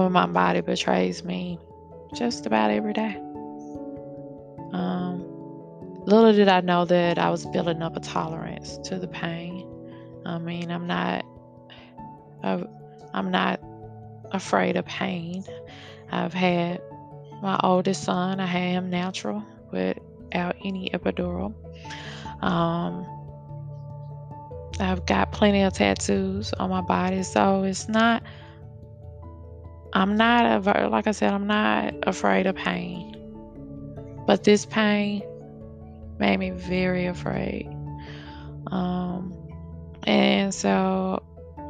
but 0.00 0.08
my 0.08 0.24
body 0.24 0.62
betrays 0.62 1.22
me 1.24 1.58
just 2.14 2.46
about 2.46 2.70
every 2.70 2.94
day. 2.94 3.20
Little 6.10 6.32
did 6.32 6.48
I 6.48 6.60
know 6.60 6.84
that 6.86 7.20
I 7.20 7.30
was 7.30 7.46
building 7.46 7.82
up 7.82 7.96
a 7.96 8.00
tolerance 8.00 8.78
to 8.88 8.98
the 8.98 9.06
pain. 9.06 9.64
I 10.26 10.38
mean, 10.38 10.68
I'm 10.68 10.88
not, 10.88 11.24
I'm 12.42 13.30
not 13.30 13.60
afraid 14.32 14.76
of 14.76 14.86
pain. 14.86 15.44
I've 16.10 16.34
had 16.34 16.82
my 17.40 17.60
oldest 17.62 18.02
son. 18.02 18.40
I 18.40 18.46
had 18.46 18.70
him 18.70 18.90
natural 18.90 19.44
without 19.70 20.56
any 20.64 20.90
epidural. 20.90 21.54
Um, 22.42 23.06
I've 24.80 25.06
got 25.06 25.30
plenty 25.30 25.62
of 25.62 25.74
tattoos 25.74 26.52
on 26.54 26.70
my 26.70 26.80
body, 26.80 27.22
so 27.22 27.62
it's 27.62 27.88
not 27.88 28.24
I'm 29.92 30.16
not, 30.16 30.66
a 30.66 30.88
like 30.88 31.06
I 31.06 31.12
said, 31.12 31.32
I'm 31.32 31.46
not 31.46 31.94
afraid 32.02 32.48
of 32.48 32.56
pain. 32.56 33.16
But 34.26 34.42
this 34.42 34.66
pain 34.66 35.22
made 36.20 36.38
me 36.38 36.50
very 36.50 37.06
afraid. 37.06 37.66
Um, 38.70 39.34
and 40.04 40.54
so 40.54 41.22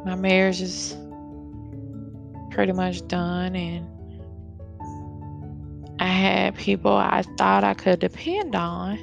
my 0.05 0.15
marriage 0.15 0.61
is 0.61 0.95
pretty 2.51 2.73
much 2.73 3.07
done. 3.07 3.55
And 3.55 3.87
I 5.99 6.07
had 6.07 6.55
people 6.55 6.91
I 6.91 7.23
thought 7.37 7.63
I 7.63 7.73
could 7.73 7.99
depend 7.99 8.55
on 8.55 8.99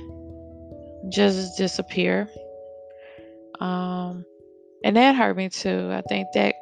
just 1.09 1.57
disappear. 1.57 2.29
Um, 3.59 4.25
and 4.85 4.97
that 4.97 5.17
hurt 5.17 5.37
me 5.37 5.49
too. 5.49 5.91
I 5.91 6.03
think 6.03 6.29
that 6.35 6.55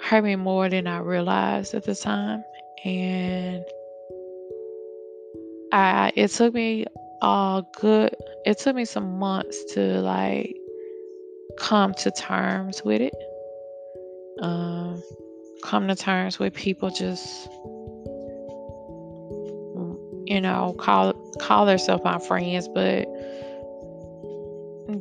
hurt 0.00 0.22
me 0.22 0.36
more 0.36 0.68
than 0.68 0.86
I 0.86 0.98
realized 0.98 1.74
at 1.74 1.84
the 1.84 1.94
time. 1.94 2.44
And 2.84 3.64
I 5.74 6.12
it 6.14 6.28
took 6.28 6.54
me 6.54 6.86
a 7.20 7.64
good 7.80 8.14
it 8.46 8.58
took 8.58 8.76
me 8.76 8.84
some 8.84 9.18
months 9.18 9.74
to 9.74 9.80
like 10.00 10.54
come 11.58 11.94
to 11.94 12.10
terms 12.12 12.82
with 12.84 13.00
it. 13.00 13.14
Um 14.40 15.02
come 15.62 15.88
to 15.88 15.96
terms 15.96 16.38
with 16.38 16.54
people 16.54 16.90
just 16.90 17.48
you 20.26 20.40
know 20.40 20.74
call 20.78 21.12
call 21.40 21.66
themselves 21.66 22.04
my 22.04 22.18
friends 22.18 22.68
but 22.68 23.06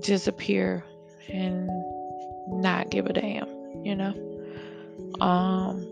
disappear 0.02 0.84
and 1.30 1.70
not 2.48 2.90
give 2.90 3.06
a 3.08 3.14
damn, 3.14 3.48
you 3.84 3.96
know. 3.96 4.14
Um, 5.22 5.88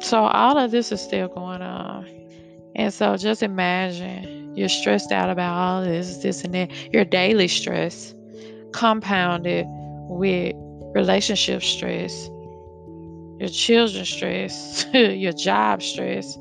so 0.00 0.24
all 0.24 0.58
of 0.58 0.70
this 0.70 0.92
is 0.92 1.00
still 1.00 1.28
going 1.28 1.62
on. 1.62 2.21
And 2.74 2.92
so 2.92 3.16
just 3.16 3.42
imagine 3.42 4.56
you're 4.56 4.68
stressed 4.68 5.12
out 5.12 5.30
about 5.30 5.54
all 5.54 5.84
this, 5.84 6.18
this 6.18 6.44
and 6.44 6.54
that. 6.54 6.70
Your 6.92 7.04
daily 7.04 7.48
stress 7.48 8.14
compounded 8.72 9.66
with 10.08 10.54
relationship 10.94 11.62
stress, 11.62 12.28
your 13.38 13.48
children's 13.48 14.08
stress, 14.08 14.86
your 14.92 15.32
job 15.32 15.82
stress. 15.82 16.36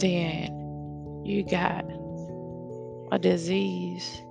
Then 0.00 1.22
you 1.24 1.44
got 1.44 1.84
a 3.12 3.18
disease 3.18 4.22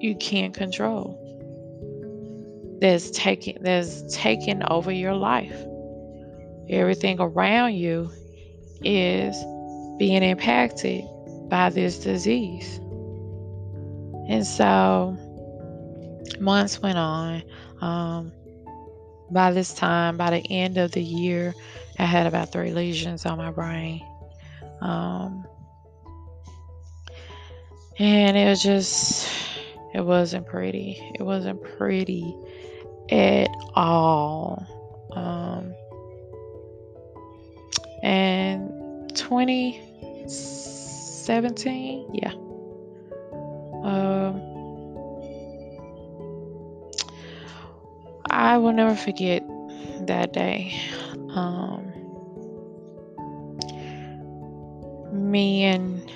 you 0.00 0.16
can't 0.16 0.54
control 0.54 1.16
that's 2.80 3.10
taking 3.10 3.58
that's 3.60 4.02
taking 4.14 4.62
over 4.70 4.90
your 4.90 5.14
life. 5.14 5.64
Everything 6.70 7.20
around 7.20 7.74
you 7.74 8.10
is 8.82 9.36
being 9.98 10.22
impacted 10.22 11.04
by 11.48 11.68
this 11.68 11.98
disease. 11.98 12.78
And 14.28 14.46
so 14.46 15.16
months 16.38 16.80
went 16.80 16.96
on. 16.96 17.42
Um, 17.80 18.32
by 19.30 19.52
this 19.52 19.74
time, 19.74 20.16
by 20.16 20.30
the 20.30 20.50
end 20.50 20.78
of 20.78 20.92
the 20.92 21.02
year, 21.02 21.54
I 21.98 22.04
had 22.04 22.26
about 22.26 22.52
three 22.52 22.72
lesions 22.72 23.26
on 23.26 23.36
my 23.36 23.50
brain. 23.50 24.00
Um, 24.80 25.44
And 28.00 28.34
it 28.34 28.48
was 28.48 28.62
just, 28.62 29.28
it 29.92 30.00
wasn't 30.00 30.46
pretty. 30.46 30.98
It 31.18 31.22
wasn't 31.22 31.62
pretty 31.76 32.34
at 33.10 33.50
all. 33.74 34.64
Um, 35.12 35.74
and 38.02 39.14
2017, 39.14 42.10
yeah. 42.14 42.32
Um, 43.82 44.40
I 48.30 48.58
will 48.58 48.72
never 48.72 48.94
forget 48.94 49.42
that 50.06 50.32
day. 50.32 50.72
Um, 51.34 51.92
me 55.12 55.64
and 55.64 56.08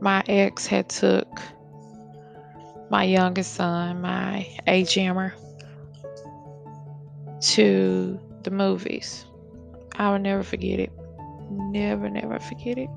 my 0.00 0.22
ex 0.28 0.66
had 0.66 0.88
took 0.88 1.28
my 2.90 3.04
youngest 3.04 3.54
son, 3.54 4.00
my 4.00 4.46
A 4.66 4.84
jammer, 4.84 5.34
to 7.40 8.18
the 8.42 8.50
movies. 8.50 9.24
I 9.96 10.10
will 10.10 10.18
never 10.18 10.42
forget 10.42 10.80
it. 10.80 10.92
Never, 11.70 12.10
never 12.10 12.40
forget 12.40 12.78
it. 12.78 12.90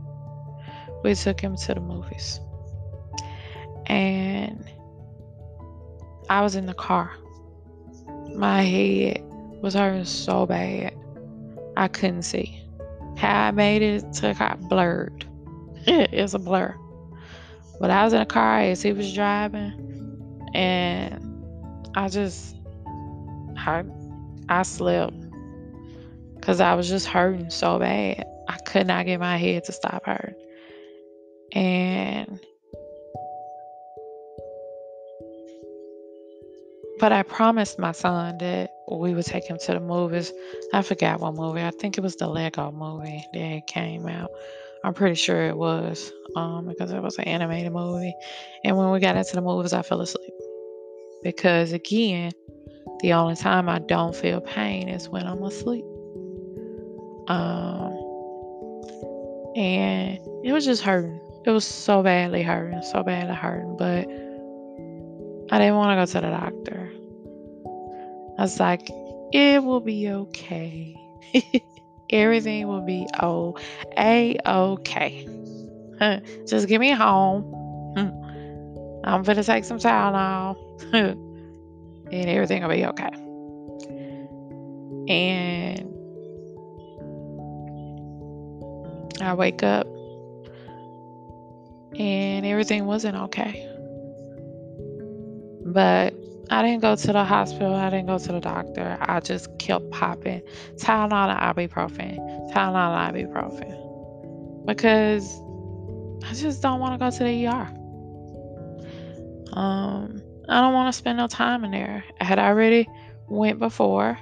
We 1.04 1.14
took 1.14 1.40
him 1.40 1.56
to 1.56 1.74
the 1.76 1.80
movies. 1.80 2.40
And 3.86 4.66
I 6.28 6.42
was 6.42 6.56
in 6.56 6.66
the 6.66 6.74
car. 6.74 7.12
My 8.36 8.64
head 8.64 9.22
was 9.62 9.76
hurting 9.76 10.06
so 10.06 10.48
bad. 10.48 10.96
I 11.78 11.88
couldn't 11.88 12.24
see. 12.24 12.60
How 13.16 13.48
I 13.48 13.52
made 13.52 13.84
it 13.84 14.12
to 14.14 14.34
got 14.34 14.60
blurred. 14.62 15.26
it's 15.86 16.34
a 16.34 16.40
blur. 16.40 16.76
But 17.80 17.92
I 17.92 18.04
was 18.04 18.14
in 18.14 18.22
a 18.22 18.26
car 18.26 18.62
as 18.62 18.82
he 18.82 18.92
was 18.94 19.14
driving, 19.14 20.50
and 20.54 21.20
I 21.96 22.08
just, 22.08 22.56
I, 23.58 23.84
I 24.50 24.64
slept 24.64 25.14
because 26.36 26.60
I 26.60 26.74
was 26.74 26.90
just 26.90 27.06
hurting 27.06 27.50
so 27.50 27.78
bad. 27.78 28.26
I 28.48 28.58
could 28.58 28.88
not 28.88 29.06
get 29.06 29.20
my 29.20 29.38
head 29.38 29.64
to 29.66 29.72
stop 29.72 30.06
hurting. 30.06 30.36
And, 31.54 32.40
but 37.00 37.12
I 37.12 37.24
promised 37.24 37.78
my 37.78 37.92
son 37.92 38.38
that 38.40 38.72
we 38.92 39.14
would 39.14 39.26
take 39.26 39.46
him 39.46 39.58
to 39.58 39.74
the 39.74 39.80
movies. 39.80 40.32
I 40.74 40.82
forgot 40.82 41.20
what 41.20 41.36
movie. 41.36 41.62
I 41.62 41.72
think 41.72 41.98
it 41.98 42.02
was 42.02 42.16
the 42.16 42.28
Lego 42.28 42.72
movie 42.72 43.26
that 43.34 43.68
came 43.68 44.08
out. 44.08 44.30
I'm 44.84 44.94
pretty 44.94 45.16
sure 45.16 45.48
it 45.48 45.56
was 45.56 46.12
um, 46.36 46.68
because 46.68 46.92
it 46.92 47.02
was 47.02 47.18
an 47.18 47.26
animated 47.26 47.72
movie. 47.72 48.14
And 48.66 48.76
when 48.78 48.92
we 48.92 49.00
got 49.00 49.16
into 49.16 49.36
the 49.36 49.42
movies, 49.42 49.74
I 49.74 49.82
fell 49.82 50.02
asleep. 50.02 50.34
Because 51.24 51.72
again, 51.72 52.34
the 53.00 53.14
only 53.14 53.36
time 53.36 53.70
I 53.70 53.80
don't 53.80 54.16
feel 54.16 54.42
pain 54.42 54.90
is 54.90 55.08
when 55.08 55.26
I'm 55.26 55.42
asleep. 55.44 55.86
Um, 57.28 57.93
and 59.56 60.20
it 60.44 60.52
was 60.52 60.66
just 60.66 60.82
hurting. 60.82 61.20
It 61.46 61.52
was 61.52 61.66
so 61.66 62.02
badly 62.04 62.42
hurting, 62.42 62.82
so 62.84 63.04
badly 63.04 63.36
hurting. 63.36 63.76
But 63.78 64.08
I 65.54 65.60
didn't 65.60 65.76
want 65.76 65.92
to 65.92 66.02
go 66.02 66.06
to 66.06 66.26
the 66.26 66.32
doctor. 66.32 66.92
I 68.38 68.42
was 68.42 68.60
like, 68.60 68.90
it 69.34 69.64
will 69.64 69.82
be 69.82 70.10
okay. 70.10 70.96
Everything 72.10 72.68
will 72.68 72.86
be 72.86 73.08
oh 73.22 73.58
a 73.98 74.38
okay. 74.46 75.28
Just 76.48 76.68
get 76.68 76.80
me 76.80 76.92
home. 76.92 77.44
I'm 79.06 79.24
gonna 79.24 79.44
take 79.44 79.66
some 79.66 79.80
Tylenol, 79.80 80.56
and 80.94 82.30
everything 82.30 82.62
will 82.62 82.70
be 82.70 82.86
okay. 82.86 83.10
And 85.14 85.93
I 89.24 89.34
wake 89.34 89.64
up, 89.64 89.88
and 91.98 92.46
everything 92.46 92.86
wasn't 92.86 93.16
okay. 93.16 93.70
But 95.66 96.14
I 96.50 96.62
didn't 96.62 96.82
go 96.82 96.96
to 96.96 97.14
the 97.14 97.24
hospital. 97.24 97.74
I 97.74 97.90
didn't 97.90 98.08
go 98.08 98.18
to 98.18 98.32
the 98.32 98.40
doctor. 98.40 98.98
I 99.02 99.20
just 99.22 99.58
kept 99.60 99.90
popping 99.92 100.42
Tylenol 100.76 101.30
and 101.30 101.58
ibuprofen, 101.58 102.18
Tylenol 102.52 103.10
and 103.10 103.18
ibuprofen, 103.18 104.66
because 104.66 105.40
I 106.30 106.34
just 106.34 106.62
don't 106.62 106.80
want 106.80 106.94
to 106.94 106.98
go 106.98 107.12
to 107.12 107.24
the 107.24 107.48
ER. 107.48 107.84
Um, 109.58 110.22
I 110.50 110.62
don't 110.62 110.74
want 110.74 110.94
to 110.94 110.98
spend 110.98 111.18
no 111.18 111.28
time 111.28 111.64
in 111.64 111.72
there. 111.72 112.04
I 112.20 112.24
had 112.26 112.40
already 112.40 112.90
went 113.28 113.60
before, 113.60 114.18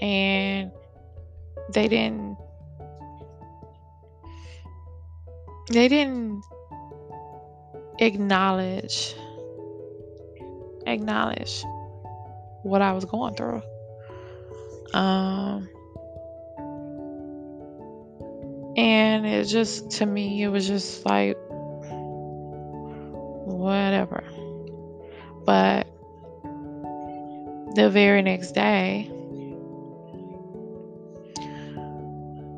and 0.00 0.70
they 1.72 1.88
didn't. 1.88 2.33
They 5.68 5.88
didn't 5.88 6.44
acknowledge 7.98 9.14
acknowledge 10.86 11.64
what 12.62 12.82
I 12.82 12.92
was 12.92 13.04
going 13.04 13.34
through. 13.34 13.62
Um, 14.92 15.68
and 18.76 19.26
it 19.26 19.44
just, 19.46 19.90
to 19.92 20.06
me, 20.06 20.42
it 20.42 20.48
was 20.48 20.66
just 20.66 21.04
like, 21.06 21.36
whatever. 23.46 24.24
But 25.44 25.86
the 27.74 27.90
very 27.90 28.22
next 28.22 28.52
day, 28.52 29.10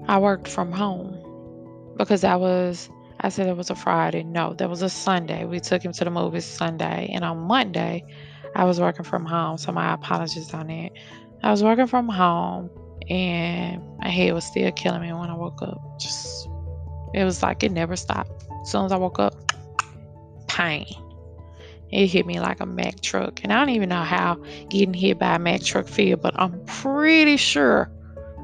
I 0.08 0.18
worked 0.18 0.48
from 0.48 0.72
home 0.72 1.16
because 1.96 2.22
I 2.22 2.36
was 2.36 2.88
I 3.26 3.28
said 3.28 3.48
it 3.48 3.56
was 3.56 3.70
a 3.70 3.74
Friday. 3.74 4.22
No, 4.22 4.54
that 4.54 4.70
was 4.70 4.82
a 4.82 4.88
Sunday. 4.88 5.44
We 5.46 5.58
took 5.58 5.84
him 5.84 5.92
to 5.94 6.04
the 6.04 6.10
movies 6.12 6.44
Sunday. 6.44 7.10
And 7.12 7.24
on 7.24 7.38
Monday, 7.38 8.04
I 8.54 8.62
was 8.62 8.78
working 8.78 9.04
from 9.04 9.26
home. 9.26 9.58
So 9.58 9.72
my 9.72 9.94
apologies 9.94 10.54
on 10.54 10.68
that. 10.68 10.92
I 11.42 11.50
was 11.50 11.60
working 11.60 11.88
from 11.88 12.08
home 12.08 12.70
and 13.10 13.82
my 13.98 14.10
head 14.10 14.32
was 14.32 14.44
still 14.44 14.70
killing 14.70 15.02
me 15.02 15.12
when 15.12 15.28
I 15.28 15.34
woke 15.34 15.60
up. 15.60 15.98
Just, 15.98 16.48
it 17.14 17.24
was 17.24 17.42
like 17.42 17.64
it 17.64 17.72
never 17.72 17.96
stopped. 17.96 18.30
As 18.62 18.70
soon 18.70 18.84
as 18.84 18.92
I 18.92 18.96
woke 18.96 19.18
up, 19.18 19.34
pain. 20.46 20.86
It 21.90 22.06
hit 22.06 22.26
me 22.26 22.38
like 22.38 22.60
a 22.60 22.66
Mack 22.66 23.00
truck. 23.00 23.40
And 23.42 23.52
I 23.52 23.58
don't 23.58 23.74
even 23.74 23.88
know 23.88 24.04
how 24.04 24.36
getting 24.68 24.94
hit 24.94 25.18
by 25.18 25.34
a 25.34 25.38
Mack 25.40 25.64
truck 25.64 25.88
feel, 25.88 26.16
but 26.16 26.38
I'm 26.38 26.64
pretty 26.66 27.38
sure 27.38 27.90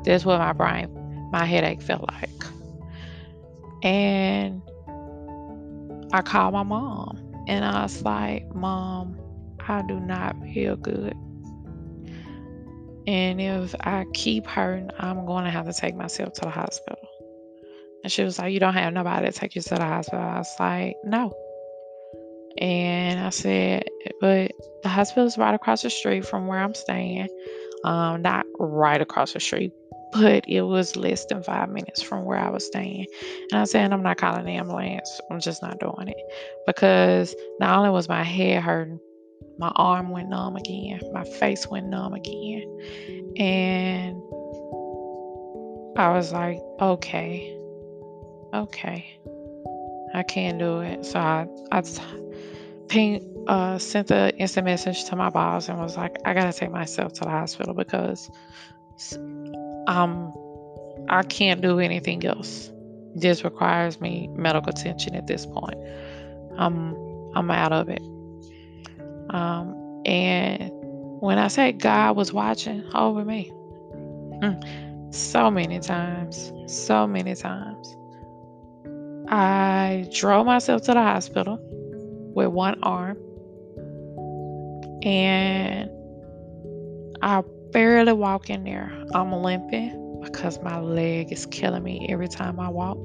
that's 0.02 0.24
what 0.24 0.40
my 0.40 0.52
brain, 0.52 1.28
my 1.30 1.44
headache 1.44 1.82
felt 1.82 2.02
like. 2.10 2.30
And 3.84 4.61
I 6.12 6.22
called 6.22 6.52
my 6.52 6.62
mom 6.62 7.18
and 7.48 7.64
I 7.64 7.82
was 7.82 8.02
like, 8.02 8.54
Mom, 8.54 9.16
I 9.66 9.82
do 9.82 9.98
not 9.98 10.36
feel 10.52 10.76
good. 10.76 11.14
And 13.06 13.40
if 13.40 13.74
I 13.80 14.04
keep 14.12 14.46
hurting, 14.46 14.90
I'm 14.98 15.26
going 15.26 15.44
to 15.44 15.50
have 15.50 15.66
to 15.66 15.72
take 15.72 15.96
myself 15.96 16.34
to 16.34 16.40
the 16.42 16.50
hospital. 16.50 16.98
And 18.04 18.12
she 18.12 18.22
was 18.22 18.38
like, 18.38 18.52
You 18.52 18.60
don't 18.60 18.74
have 18.74 18.92
nobody 18.92 19.26
to 19.26 19.32
take 19.32 19.54
you 19.54 19.62
to 19.62 19.74
the 19.74 19.84
hospital. 19.84 20.20
I 20.20 20.38
was 20.38 20.54
like, 20.60 20.96
No. 21.04 21.32
And 22.58 23.18
I 23.18 23.30
said, 23.30 23.84
But 24.20 24.52
the 24.82 24.88
hospital 24.88 25.26
is 25.26 25.38
right 25.38 25.54
across 25.54 25.82
the 25.82 25.90
street 25.90 26.26
from 26.26 26.46
where 26.46 26.58
I'm 26.58 26.74
staying. 26.74 27.28
Um, 27.84 28.22
not 28.22 28.46
right 28.58 29.00
across 29.00 29.32
the 29.32 29.40
street, 29.40 29.72
but 30.12 30.44
it 30.46 30.62
was 30.62 30.94
less 30.96 31.24
than 31.26 31.42
five 31.42 31.70
minutes 31.70 32.02
from 32.02 32.24
where 32.24 32.38
I 32.38 32.50
was 32.50 32.66
staying. 32.66 33.06
And 33.50 33.60
I 33.60 33.64
said, 33.64 33.92
I'm 33.92 34.02
not 34.02 34.18
calling 34.18 34.42
an 34.42 34.48
ambulance. 34.48 35.20
I'm 35.30 35.40
just 35.40 35.62
not 35.62 35.80
doing 35.80 36.08
it. 36.08 36.16
Because 36.66 37.34
not 37.58 37.78
only 37.78 37.90
was 37.90 38.08
my 38.08 38.22
head 38.22 38.62
hurting, 38.62 39.00
my 39.58 39.72
arm 39.74 40.10
went 40.10 40.28
numb 40.28 40.56
again, 40.56 41.00
my 41.12 41.24
face 41.24 41.66
went 41.66 41.86
numb 41.86 42.14
again. 42.14 42.62
And 43.36 44.16
I 45.96 46.10
was 46.12 46.32
like, 46.32 46.58
okay, 46.80 47.56
okay, 48.54 49.18
I 50.14 50.22
can't 50.22 50.58
do 50.58 50.80
it. 50.80 51.04
So 51.04 51.18
I, 51.18 51.46
I 51.70 51.82
ping, 52.88 53.44
uh, 53.46 53.78
sent 53.78 54.08
the 54.08 54.36
instant 54.36 54.66
message 54.66 55.04
to 55.06 55.16
my 55.16 55.30
boss 55.30 55.68
and 55.68 55.78
was 55.78 55.96
like, 55.96 56.16
I 56.24 56.34
gotta 56.34 56.52
take 56.52 56.70
myself 56.70 57.14
to 57.14 57.20
the 57.24 57.30
hospital 57.30 57.74
because 57.74 58.30
um, 59.86 60.32
I 61.08 61.22
can't 61.22 61.60
do 61.60 61.78
anything 61.78 62.24
else. 62.24 62.70
This 63.14 63.44
requires 63.44 64.00
me 64.00 64.28
medical 64.34 64.70
attention 64.70 65.14
at 65.14 65.26
this 65.26 65.46
point. 65.46 65.76
I'm 66.56 66.96
I'm 67.34 67.50
out 67.50 67.72
of 67.72 67.88
it. 67.88 68.02
Um, 69.30 70.02
and 70.04 70.70
when 71.20 71.38
I 71.38 71.48
say 71.48 71.72
God 71.72 72.16
was 72.16 72.32
watching 72.32 72.84
over 72.94 73.24
me, 73.24 73.50
mm, 73.52 75.14
so 75.14 75.50
many 75.50 75.80
times, 75.80 76.52
so 76.66 77.06
many 77.06 77.34
times, 77.34 77.96
I 79.28 80.08
drove 80.12 80.46
myself 80.46 80.82
to 80.82 80.94
the 80.94 81.02
hospital 81.02 81.58
with 82.34 82.48
one 82.48 82.82
arm. 82.82 83.18
And 85.04 85.90
I 87.22 87.42
barely 87.72 88.12
walk 88.12 88.50
in 88.50 88.64
there. 88.64 88.92
I'm 89.14 89.32
limping 89.32 90.20
because 90.22 90.60
my 90.62 90.78
leg 90.78 91.32
is 91.32 91.46
killing 91.46 91.82
me 91.82 92.06
every 92.08 92.28
time 92.28 92.60
I 92.60 92.68
walk. 92.68 92.98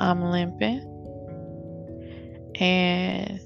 I'm 0.00 0.22
limping. 0.30 0.86
And 2.58 3.40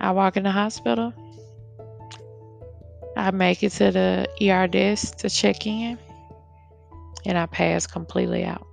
I 0.00 0.12
walk 0.12 0.36
in 0.36 0.44
the 0.44 0.50
hospital. 0.50 1.12
I 3.16 3.32
make 3.32 3.62
it 3.62 3.70
to 3.72 3.90
the 3.90 4.28
ER 4.40 4.68
desk 4.68 5.16
to 5.18 5.30
check 5.30 5.66
in. 5.66 5.98
And 7.26 7.36
I 7.36 7.46
pass 7.46 7.86
completely 7.86 8.44
out. 8.44 8.66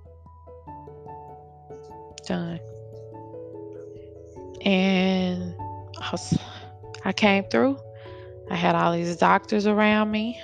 Done. 2.26 2.60
And 4.62 5.54
I, 6.00 6.10
was, 6.12 6.38
I 7.04 7.12
came 7.12 7.44
through. 7.44 7.78
I 8.50 8.54
had 8.54 8.74
all 8.74 8.92
these 8.92 9.16
doctors 9.16 9.66
around 9.66 10.10
me. 10.10 10.40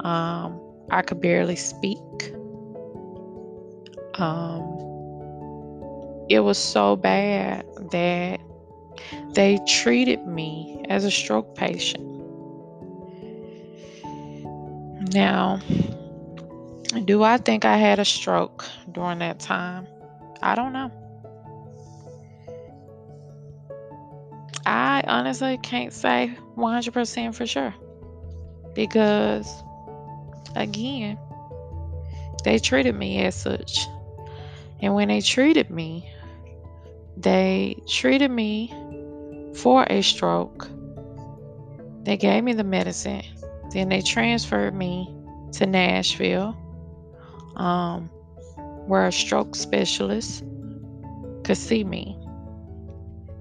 Um, 0.00 0.60
I 0.90 1.02
could 1.02 1.20
barely 1.20 1.56
speak. 1.56 2.00
Um, 4.14 4.62
it 6.28 6.40
was 6.40 6.58
so 6.58 6.96
bad 6.96 7.66
that 7.90 8.40
they 9.32 9.58
treated 9.66 10.26
me 10.26 10.84
as 10.88 11.04
a 11.04 11.10
stroke 11.10 11.54
patient. 11.54 12.04
Now, 15.14 15.60
do 17.04 17.22
I 17.22 17.38
think 17.38 17.64
I 17.64 17.76
had 17.76 17.98
a 17.98 18.04
stroke 18.04 18.64
during 18.92 19.18
that 19.20 19.38
time? 19.38 19.86
I 20.42 20.54
don't 20.54 20.72
know. 20.72 20.90
I 24.68 25.02
honestly 25.06 25.56
can't 25.56 25.94
say 25.94 26.36
100% 26.58 27.34
for 27.34 27.46
sure 27.46 27.74
because, 28.74 29.50
again, 30.56 31.18
they 32.44 32.58
treated 32.58 32.94
me 32.94 33.24
as 33.24 33.34
such. 33.34 33.86
And 34.82 34.94
when 34.94 35.08
they 35.08 35.22
treated 35.22 35.70
me, 35.70 36.12
they 37.16 37.80
treated 37.88 38.30
me 38.30 38.74
for 39.54 39.84
a 39.84 40.02
stroke. 40.02 40.68
They 42.02 42.18
gave 42.18 42.44
me 42.44 42.52
the 42.52 42.62
medicine. 42.62 43.22
Then 43.72 43.88
they 43.88 44.02
transferred 44.02 44.74
me 44.74 45.10
to 45.52 45.64
Nashville, 45.64 46.54
um, 47.56 48.10
where 48.86 49.06
a 49.06 49.12
stroke 49.12 49.56
specialist 49.56 50.44
could 51.44 51.56
see 51.56 51.84
me 51.84 52.17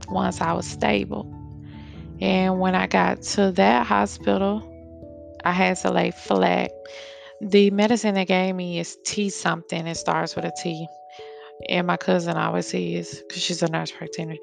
once 0.09 0.41
I 0.41 0.53
was 0.53 0.67
stable. 0.67 1.33
And 2.19 2.59
when 2.59 2.75
I 2.75 2.87
got 2.87 3.21
to 3.21 3.51
that 3.53 3.85
hospital, 3.85 4.73
I 5.45 5.51
had 5.51 5.77
to 5.77 5.91
lay 5.91 6.11
flat. 6.11 6.71
The 7.41 7.69
medicine 7.69 8.15
they 8.15 8.25
gave 8.25 8.55
me 8.55 8.79
is 8.79 8.97
T 9.05 9.29
something. 9.29 9.85
It 9.85 9.95
starts 9.95 10.35
with 10.35 10.45
a 10.45 10.51
T. 10.61 10.87
And 11.69 11.87
my 11.87 11.97
cousin 11.97 12.37
always 12.37 12.67
says, 12.67 13.21
because 13.27 13.41
she's 13.41 13.63
a 13.63 13.69
nurse 13.69 13.91
practitioner, 13.91 14.35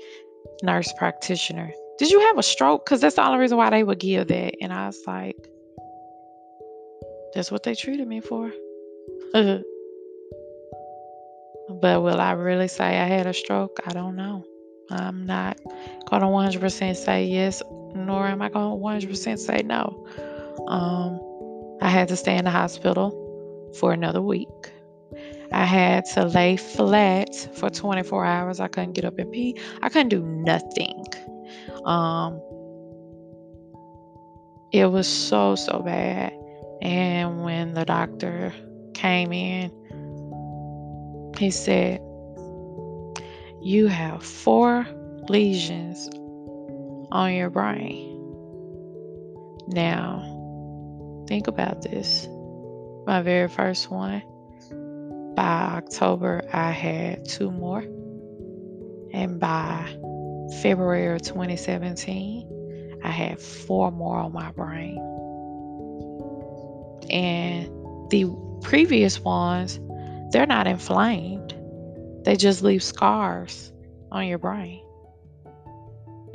nurse 0.62 0.92
practitioner. 0.98 1.72
Did 1.98 2.10
you 2.10 2.20
have 2.20 2.38
a 2.38 2.42
stroke? 2.42 2.84
Because 2.84 3.00
that's 3.00 3.16
the 3.16 3.24
only 3.24 3.38
reason 3.38 3.56
why 3.56 3.70
they 3.70 3.84
would 3.84 4.00
give 4.00 4.28
that. 4.28 4.54
And 4.60 4.72
I 4.72 4.86
was 4.86 5.00
like, 5.06 5.36
that's 7.34 7.50
what 7.50 7.62
they 7.62 7.74
treated 7.74 8.06
me 8.06 8.20
for. 8.20 8.50
but 9.32 9.62
will 12.02 12.20
I 12.20 12.32
really 12.32 12.68
say 12.68 12.84
I 12.84 13.06
had 13.06 13.26
a 13.26 13.32
stroke? 13.32 13.80
I 13.86 13.92
don't 13.92 14.16
know. 14.16 14.44
I'm 14.90 15.26
not 15.26 15.58
going 16.08 16.22
to 16.22 16.58
100% 16.58 16.96
say 16.96 17.24
yes, 17.24 17.62
nor 17.94 18.26
am 18.26 18.42
I 18.42 18.48
going 18.48 19.00
to 19.00 19.06
100% 19.06 19.38
say 19.38 19.62
no. 19.64 20.06
Um, 20.68 21.20
I 21.80 21.88
had 21.88 22.08
to 22.08 22.16
stay 22.16 22.36
in 22.36 22.44
the 22.44 22.50
hospital 22.50 23.72
for 23.78 23.92
another 23.92 24.22
week. 24.22 24.48
I 25.52 25.64
had 25.64 26.04
to 26.14 26.24
lay 26.24 26.56
flat 26.56 27.34
for 27.54 27.70
24 27.70 28.24
hours. 28.24 28.60
I 28.60 28.68
couldn't 28.68 28.92
get 28.92 29.04
up 29.04 29.18
and 29.18 29.30
pee. 29.30 29.58
I 29.82 29.88
couldn't 29.88 30.08
do 30.08 30.22
nothing. 30.22 31.04
Um, 31.84 32.40
it 34.72 34.86
was 34.86 35.06
so, 35.06 35.54
so 35.54 35.80
bad. 35.80 36.32
And 36.82 37.44
when 37.44 37.74
the 37.74 37.84
doctor 37.84 38.52
came 38.94 39.32
in, 39.32 39.70
he 41.38 41.50
said, 41.50 42.00
You 43.64 43.86
have 43.86 44.22
four 44.22 44.86
lesions 45.30 46.10
on 47.10 47.32
your 47.32 47.48
brain. 47.48 48.10
Now, 49.68 51.24
think 51.26 51.46
about 51.46 51.80
this. 51.80 52.28
My 53.06 53.22
very 53.22 53.48
first 53.48 53.90
one, 53.90 54.22
by 55.34 55.78
October, 55.78 56.42
I 56.52 56.72
had 56.72 57.26
two 57.26 57.50
more. 57.50 57.80
And 59.14 59.40
by 59.40 59.96
February 60.60 61.14
of 61.14 61.22
2017, 61.22 63.00
I 63.02 63.08
had 63.08 63.40
four 63.40 63.90
more 63.90 64.18
on 64.18 64.34
my 64.34 64.50
brain. 64.50 64.98
And 67.08 67.64
the 68.10 68.30
previous 68.60 69.20
ones, 69.20 69.80
they're 70.32 70.44
not 70.44 70.66
inflamed, 70.66 71.54
they 72.24 72.36
just 72.36 72.62
leave 72.62 72.82
scars 72.82 73.72
on 74.10 74.26
your 74.26 74.38
brain. 74.38 74.84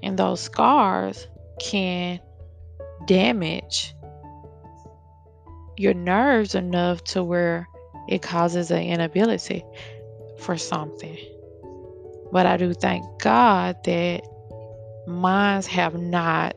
And 0.02 0.18
those 0.18 0.40
scars 0.40 1.28
can 1.60 2.20
damage 3.06 3.94
your 5.78 5.94
nerves 5.94 6.56
enough 6.56 7.04
to 7.04 7.24
where 7.24 7.68
it 8.08 8.22
causes 8.22 8.72
an 8.72 8.84
inability 8.84 9.64
for 10.40 10.58
something. 10.58 11.18
But 12.32 12.46
I 12.46 12.58
do 12.58 12.74
thank 12.74 13.06
God 13.22 13.78
that 13.86 14.22
mines 15.08 15.68
have 15.68 16.00
not 16.00 16.56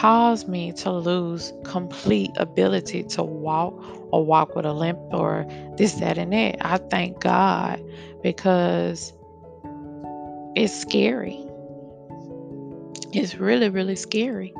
caused 0.00 0.46
me 0.46 0.72
to 0.72 0.92
lose 0.92 1.54
complete 1.64 2.30
ability 2.36 3.02
to 3.02 3.22
walk 3.22 3.72
or 4.12 4.24
walk 4.24 4.54
with 4.54 4.66
a 4.66 4.72
limp 4.72 4.98
or 5.10 5.46
this, 5.78 5.94
that, 5.94 6.18
and 6.18 6.34
that. 6.34 6.56
I 6.60 6.76
thank 6.76 7.20
God 7.20 7.82
because 8.22 9.14
it's 10.54 10.78
scary. 10.78 11.42
It's 13.12 13.36
really, 13.36 13.70
really 13.70 13.96
scary. 13.96 14.52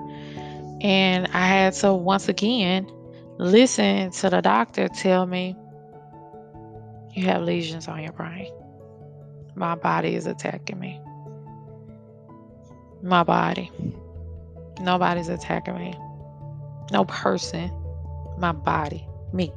And 0.80 1.26
I 1.28 1.46
had 1.46 1.74
to 1.74 1.92
once 1.92 2.30
again 2.30 2.90
listen 3.38 4.12
to 4.12 4.30
the 4.30 4.40
doctor 4.40 4.88
tell 4.88 5.26
me, 5.26 5.54
You 7.12 7.26
have 7.26 7.42
lesions 7.42 7.88
on 7.88 8.02
your 8.02 8.12
brain. 8.12 8.50
My 9.54 9.74
body 9.74 10.14
is 10.14 10.26
attacking 10.26 10.78
me. 10.78 10.98
My 13.02 13.22
body. 13.22 13.70
Nobody's 14.80 15.28
attacking 15.28 15.76
me. 15.76 15.94
No 16.92 17.04
person. 17.04 17.70
My 18.38 18.52
body. 18.52 19.06
Me. 19.32 19.52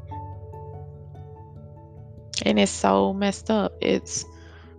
And 2.45 2.59
it's 2.59 2.71
so 2.71 3.13
messed 3.13 3.51
up. 3.51 3.73
It's 3.81 4.25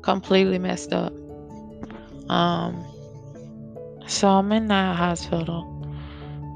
completely 0.03 0.59
messed 0.59 0.93
up. 0.93 1.13
Um 2.29 2.85
so 4.07 4.29
I'm 4.29 4.51
in 4.53 4.69
that 4.69 4.97
hospital. 4.97 5.81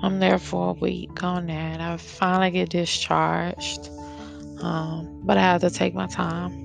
I'm 0.02 0.18
there 0.18 0.38
for 0.38 0.70
a 0.70 0.72
week 0.72 1.22
on 1.22 1.46
that. 1.46 1.80
I 1.80 1.96
finally 1.96 2.50
get 2.50 2.70
discharged. 2.70 3.88
Um, 4.60 5.20
but 5.24 5.38
I 5.38 5.40
had 5.40 5.60
to 5.62 5.70
take 5.70 5.94
my 5.94 6.06
time. 6.06 6.64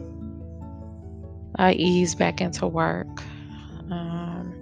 I 1.56 1.74
ease 1.74 2.16
back 2.16 2.42
into 2.42 2.68
work 2.68 3.22
um, 3.92 4.54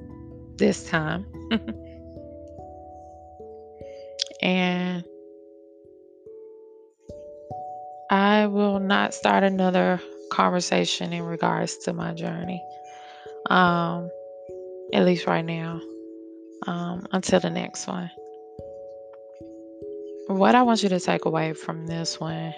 this 0.57 0.89
time. 0.89 1.25
and 4.47 5.03
I 8.09 8.47
will 8.47 8.79
not 8.79 9.13
start 9.13 9.43
another 9.43 9.99
conversation 10.31 11.11
in 11.11 11.23
regards 11.23 11.77
to 11.79 11.91
my 11.91 12.13
journey. 12.13 12.63
Um, 13.49 14.09
at 14.93 15.03
least 15.03 15.27
right 15.27 15.43
now. 15.43 15.81
Um, 16.65 17.07
until 17.11 17.41
the 17.41 17.49
next 17.49 17.87
one. 17.87 18.09
What 20.27 20.55
I 20.55 20.63
want 20.63 20.81
you 20.81 20.89
to 20.89 20.99
take 21.01 21.25
away 21.25 21.51
from 21.51 21.85
this 21.85 22.17
one 22.17 22.53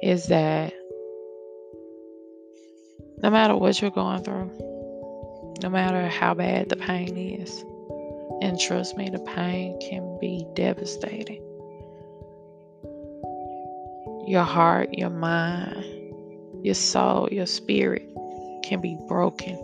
is 0.00 0.26
that 0.26 0.72
no 3.20 3.30
matter 3.30 3.56
what 3.56 3.80
you're 3.80 3.90
going 3.90 4.22
through, 4.22 4.50
no 5.60 5.68
matter 5.68 6.08
how 6.08 6.34
bad 6.34 6.68
the 6.68 6.76
pain 6.76 7.16
is, 7.16 7.64
and 8.42 8.58
trust 8.58 8.96
me, 8.96 9.08
the 9.08 9.20
pain 9.20 9.78
can 9.78 10.18
be 10.20 10.44
devastating. 10.54 11.40
Your 14.26 14.42
heart, 14.42 14.92
your 14.98 15.10
mind, 15.10 15.84
your 16.64 16.74
soul, 16.74 17.28
your 17.30 17.46
spirit 17.46 18.02
can 18.64 18.80
be 18.80 18.98
broken 19.06 19.54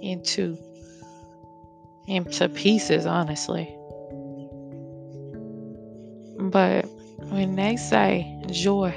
into 0.00 0.56
into 2.06 2.48
pieces, 2.48 3.04
honestly. 3.04 3.64
But 6.38 6.86
when 7.30 7.56
they 7.56 7.76
say 7.76 8.40
joy 8.48 8.92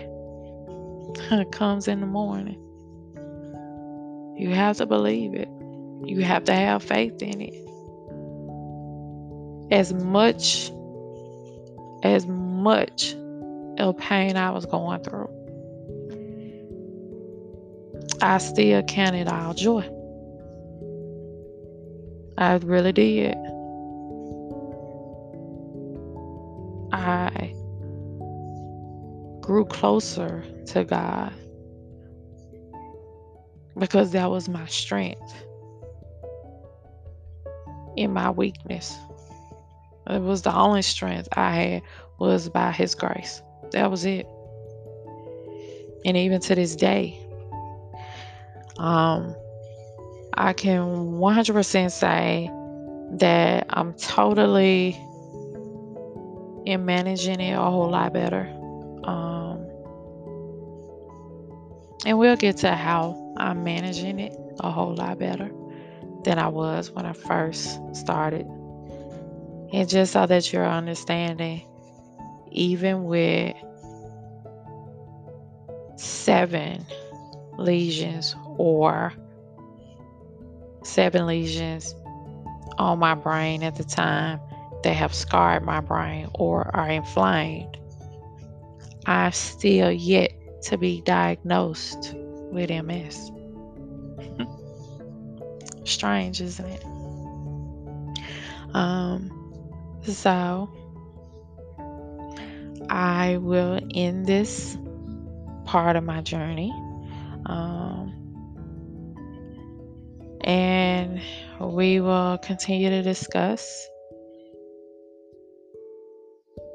comes 1.52 1.88
in 1.88 2.02
the 2.02 2.06
morning, 2.06 2.60
you 4.38 4.52
have 4.52 4.78
to 4.78 4.86
believe 4.86 5.34
it. 5.34 5.50
You 6.06 6.22
have 6.22 6.44
to 6.44 6.54
have 6.54 6.84
faith 6.84 7.20
in 7.24 7.42
it. 7.42 7.71
As 9.72 9.94
much 9.94 10.72
as 12.04 12.26
much 12.28 13.14
of 13.78 13.98
pain 13.98 14.36
I 14.36 14.52
was 14.52 14.66
going 14.66 15.02
through, 15.04 15.30
I 18.22 18.38
still 18.40 18.84
counted 18.84 19.28
all 19.28 19.54
joy. 19.54 19.90
I 22.38 22.56
really 22.58 22.92
did. 22.92 23.36
I 26.92 27.54
grew 29.42 29.66
closer 29.66 30.44
to 30.68 30.84
God 30.84 31.34
because 33.78 34.12
that 34.12 34.30
was 34.30 34.50
my 34.50 34.66
strength 34.68 35.34
in 37.96 38.14
my 38.14 38.30
weakness. 38.30 38.98
It 40.10 40.22
was 40.22 40.42
the 40.42 40.56
only 40.56 40.82
strength 40.82 41.30
I 41.34 41.52
had 41.52 41.82
was 42.18 42.50
by 42.50 42.72
his 42.72 42.96
grace. 42.96 43.42
That 43.72 43.90
was 43.90 44.06
it. 44.06 44.28
And 46.06 46.18
even 46.18 46.40
to 46.42 46.56
this 46.56 46.76
day, 46.76 47.20
um, 48.78 49.36
I 50.34 50.54
can 50.54 50.82
100% 51.20 51.92
say 51.92 52.50
that 53.18 53.66
I'm 53.70 53.94
totally 53.94 55.00
in 56.66 56.86
managing 56.86 57.40
it 57.40 57.54
a 57.54 57.62
whole 57.62 57.90
lot 57.90 58.14
better. 58.14 58.48
Um, 59.04 59.68
and 62.06 62.18
we'll 62.18 62.38
get 62.38 62.58
to 62.58 62.72
how 62.72 63.36
I'm 63.38 63.64
managing 63.64 64.20
it 64.20 64.34
a 64.60 64.72
whole 64.72 64.96
lot 64.96 65.20
better 65.20 65.52
than 66.24 66.40
I 66.40 66.48
was 66.48 66.92
when 66.92 67.06
I 67.06 67.14
first 67.14 67.80
started. 67.94 68.48
And 69.74 69.88
just 69.88 70.14
so 70.14 70.26
that 70.26 70.52
you're 70.52 70.68
understanding, 70.68 71.66
even 72.52 73.06
with 73.06 73.56
seven 75.96 76.86
lesions 77.58 78.36
or 78.58 79.14
seven 80.84 81.26
lesions 81.26 81.96
on 82.78 83.00
my 83.00 83.14
brain 83.14 83.64
at 83.64 83.76
the 83.76 83.84
time 83.84 84.40
that 84.84 84.94
have 84.94 85.14
scarred 85.14 85.64
my 85.64 85.80
brain 85.80 86.28
or 86.34 86.70
are 86.76 86.90
inflamed, 86.90 87.78
I've 89.06 89.36
still 89.36 89.92
yet 89.92 90.34
to 90.64 90.78
be 90.78 91.02
diagnosed 91.02 92.14
with 92.52 92.70
MS. 92.70 93.32
Strange, 95.86 96.42
isn't 96.42 96.66
it? 96.66 96.86
Um, 98.74 99.41
so 100.04 100.70
I 102.90 103.38
will 103.38 103.80
end 103.94 104.26
this 104.26 104.78
part 105.66 105.96
of 105.96 106.04
my 106.04 106.22
journey. 106.22 106.72
Um, 107.46 108.14
and 110.44 111.22
we 111.60 112.02
will 112.02 112.38
continue 112.40 112.90
to 112.90 113.02
discuss 113.02 113.88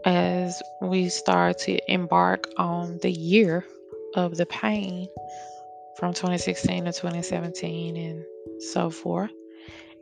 as 0.05 0.63
we 0.81 1.09
start 1.09 1.59
to 1.59 1.93
embark 1.93 2.49
on 2.57 2.99
the 3.03 3.11
year 3.11 3.67
of 4.15 4.37
the 4.37 4.47
pain 4.47 5.09
from 5.99 6.15
2016 6.15 6.85
to 6.85 6.93
2017 6.93 7.97
and 7.97 8.25
so 8.61 8.89
forth. 8.89 9.33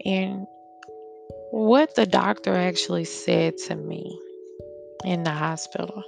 And 0.04 0.46
what 1.54 1.94
the 1.94 2.04
doctor 2.04 2.52
actually 2.52 3.04
said 3.04 3.56
to 3.56 3.76
me 3.76 4.20
in 5.04 5.22
the 5.22 5.30
hospital 5.30 6.02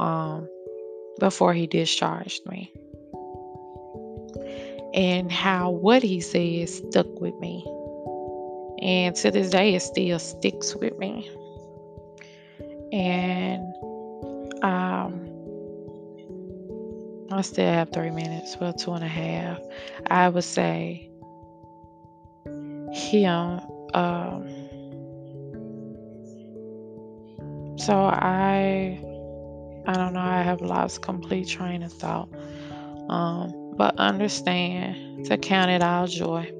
um, 0.00 0.48
before 1.20 1.54
he 1.54 1.68
discharged 1.68 2.44
me. 2.46 2.72
And 4.92 5.30
how 5.30 5.70
what 5.70 6.02
he 6.02 6.20
said 6.20 6.68
stuck 6.68 7.06
with 7.20 7.38
me. 7.38 7.64
And 8.82 9.14
to 9.14 9.30
this 9.30 9.50
day, 9.50 9.76
it 9.76 9.80
still 9.80 10.18
sticks 10.18 10.74
with 10.74 10.98
me. 10.98 11.30
And 12.92 13.62
um, 14.64 15.24
I 17.30 17.42
still 17.42 17.72
have 17.72 17.92
three 17.92 18.10
minutes, 18.10 18.56
well, 18.60 18.72
two 18.72 18.92
and 18.92 19.04
a 19.04 19.08
half. 19.08 19.60
I 20.08 20.28
would 20.30 20.42
say 20.42 21.08
him. 22.92 23.60
Um, 23.94 24.63
so 27.84 27.92
I, 27.98 28.98
I 29.86 29.92
don't 29.92 30.14
know. 30.14 30.20
I 30.20 30.40
have 30.40 30.62
lost 30.62 31.02
complete 31.02 31.48
train 31.48 31.82
of 31.82 31.92
thought. 31.92 32.30
Um, 33.10 33.74
but 33.76 33.94
understand 33.98 35.26
to 35.26 35.36
count 35.36 35.70
it 35.70 35.82
all 35.82 36.06
joy. 36.06 36.50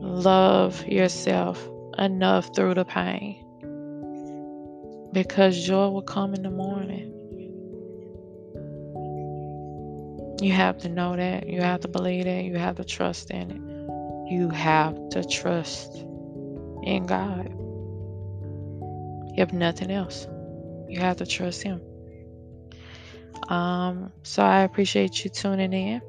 Love 0.00 0.86
yourself 0.86 1.62
enough 1.98 2.54
through 2.56 2.74
the 2.74 2.86
pain 2.86 3.44
because 5.12 5.62
joy 5.62 5.88
will 5.88 6.02
come 6.02 6.32
in 6.32 6.42
the 6.42 6.50
morning. 6.50 7.12
You 10.40 10.52
have 10.52 10.78
to 10.78 10.88
know 10.88 11.16
that. 11.16 11.48
You 11.48 11.60
have 11.60 11.80
to 11.80 11.88
believe 11.88 12.24
that. 12.24 12.44
You 12.44 12.56
have 12.56 12.76
to 12.76 12.84
trust 12.84 13.30
in 13.30 13.50
it. 13.50 14.32
You 14.32 14.48
have 14.48 14.96
to 15.10 15.22
trust 15.22 15.96
in 16.82 17.04
God. 17.06 17.57
If 19.38 19.52
nothing 19.52 19.92
else, 19.92 20.26
you 20.88 20.98
have 20.98 21.18
to 21.18 21.26
trust 21.26 21.62
Him. 21.62 21.80
Um, 23.48 24.12
so 24.24 24.42
I 24.42 24.62
appreciate 24.62 25.22
you 25.24 25.30
tuning 25.30 25.72
in. 25.72 26.02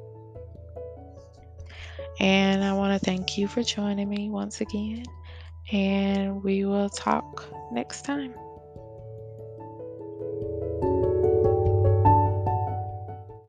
And 2.18 2.64
I 2.64 2.72
want 2.72 3.00
to 3.00 3.04
thank 3.04 3.38
you 3.38 3.46
for 3.46 3.62
joining 3.62 4.08
me 4.08 4.30
once 4.30 4.60
again. 4.60 5.04
And 5.70 6.42
we 6.42 6.64
will 6.64 6.90
talk 6.90 7.44
next 7.70 8.02
time. 8.02 8.34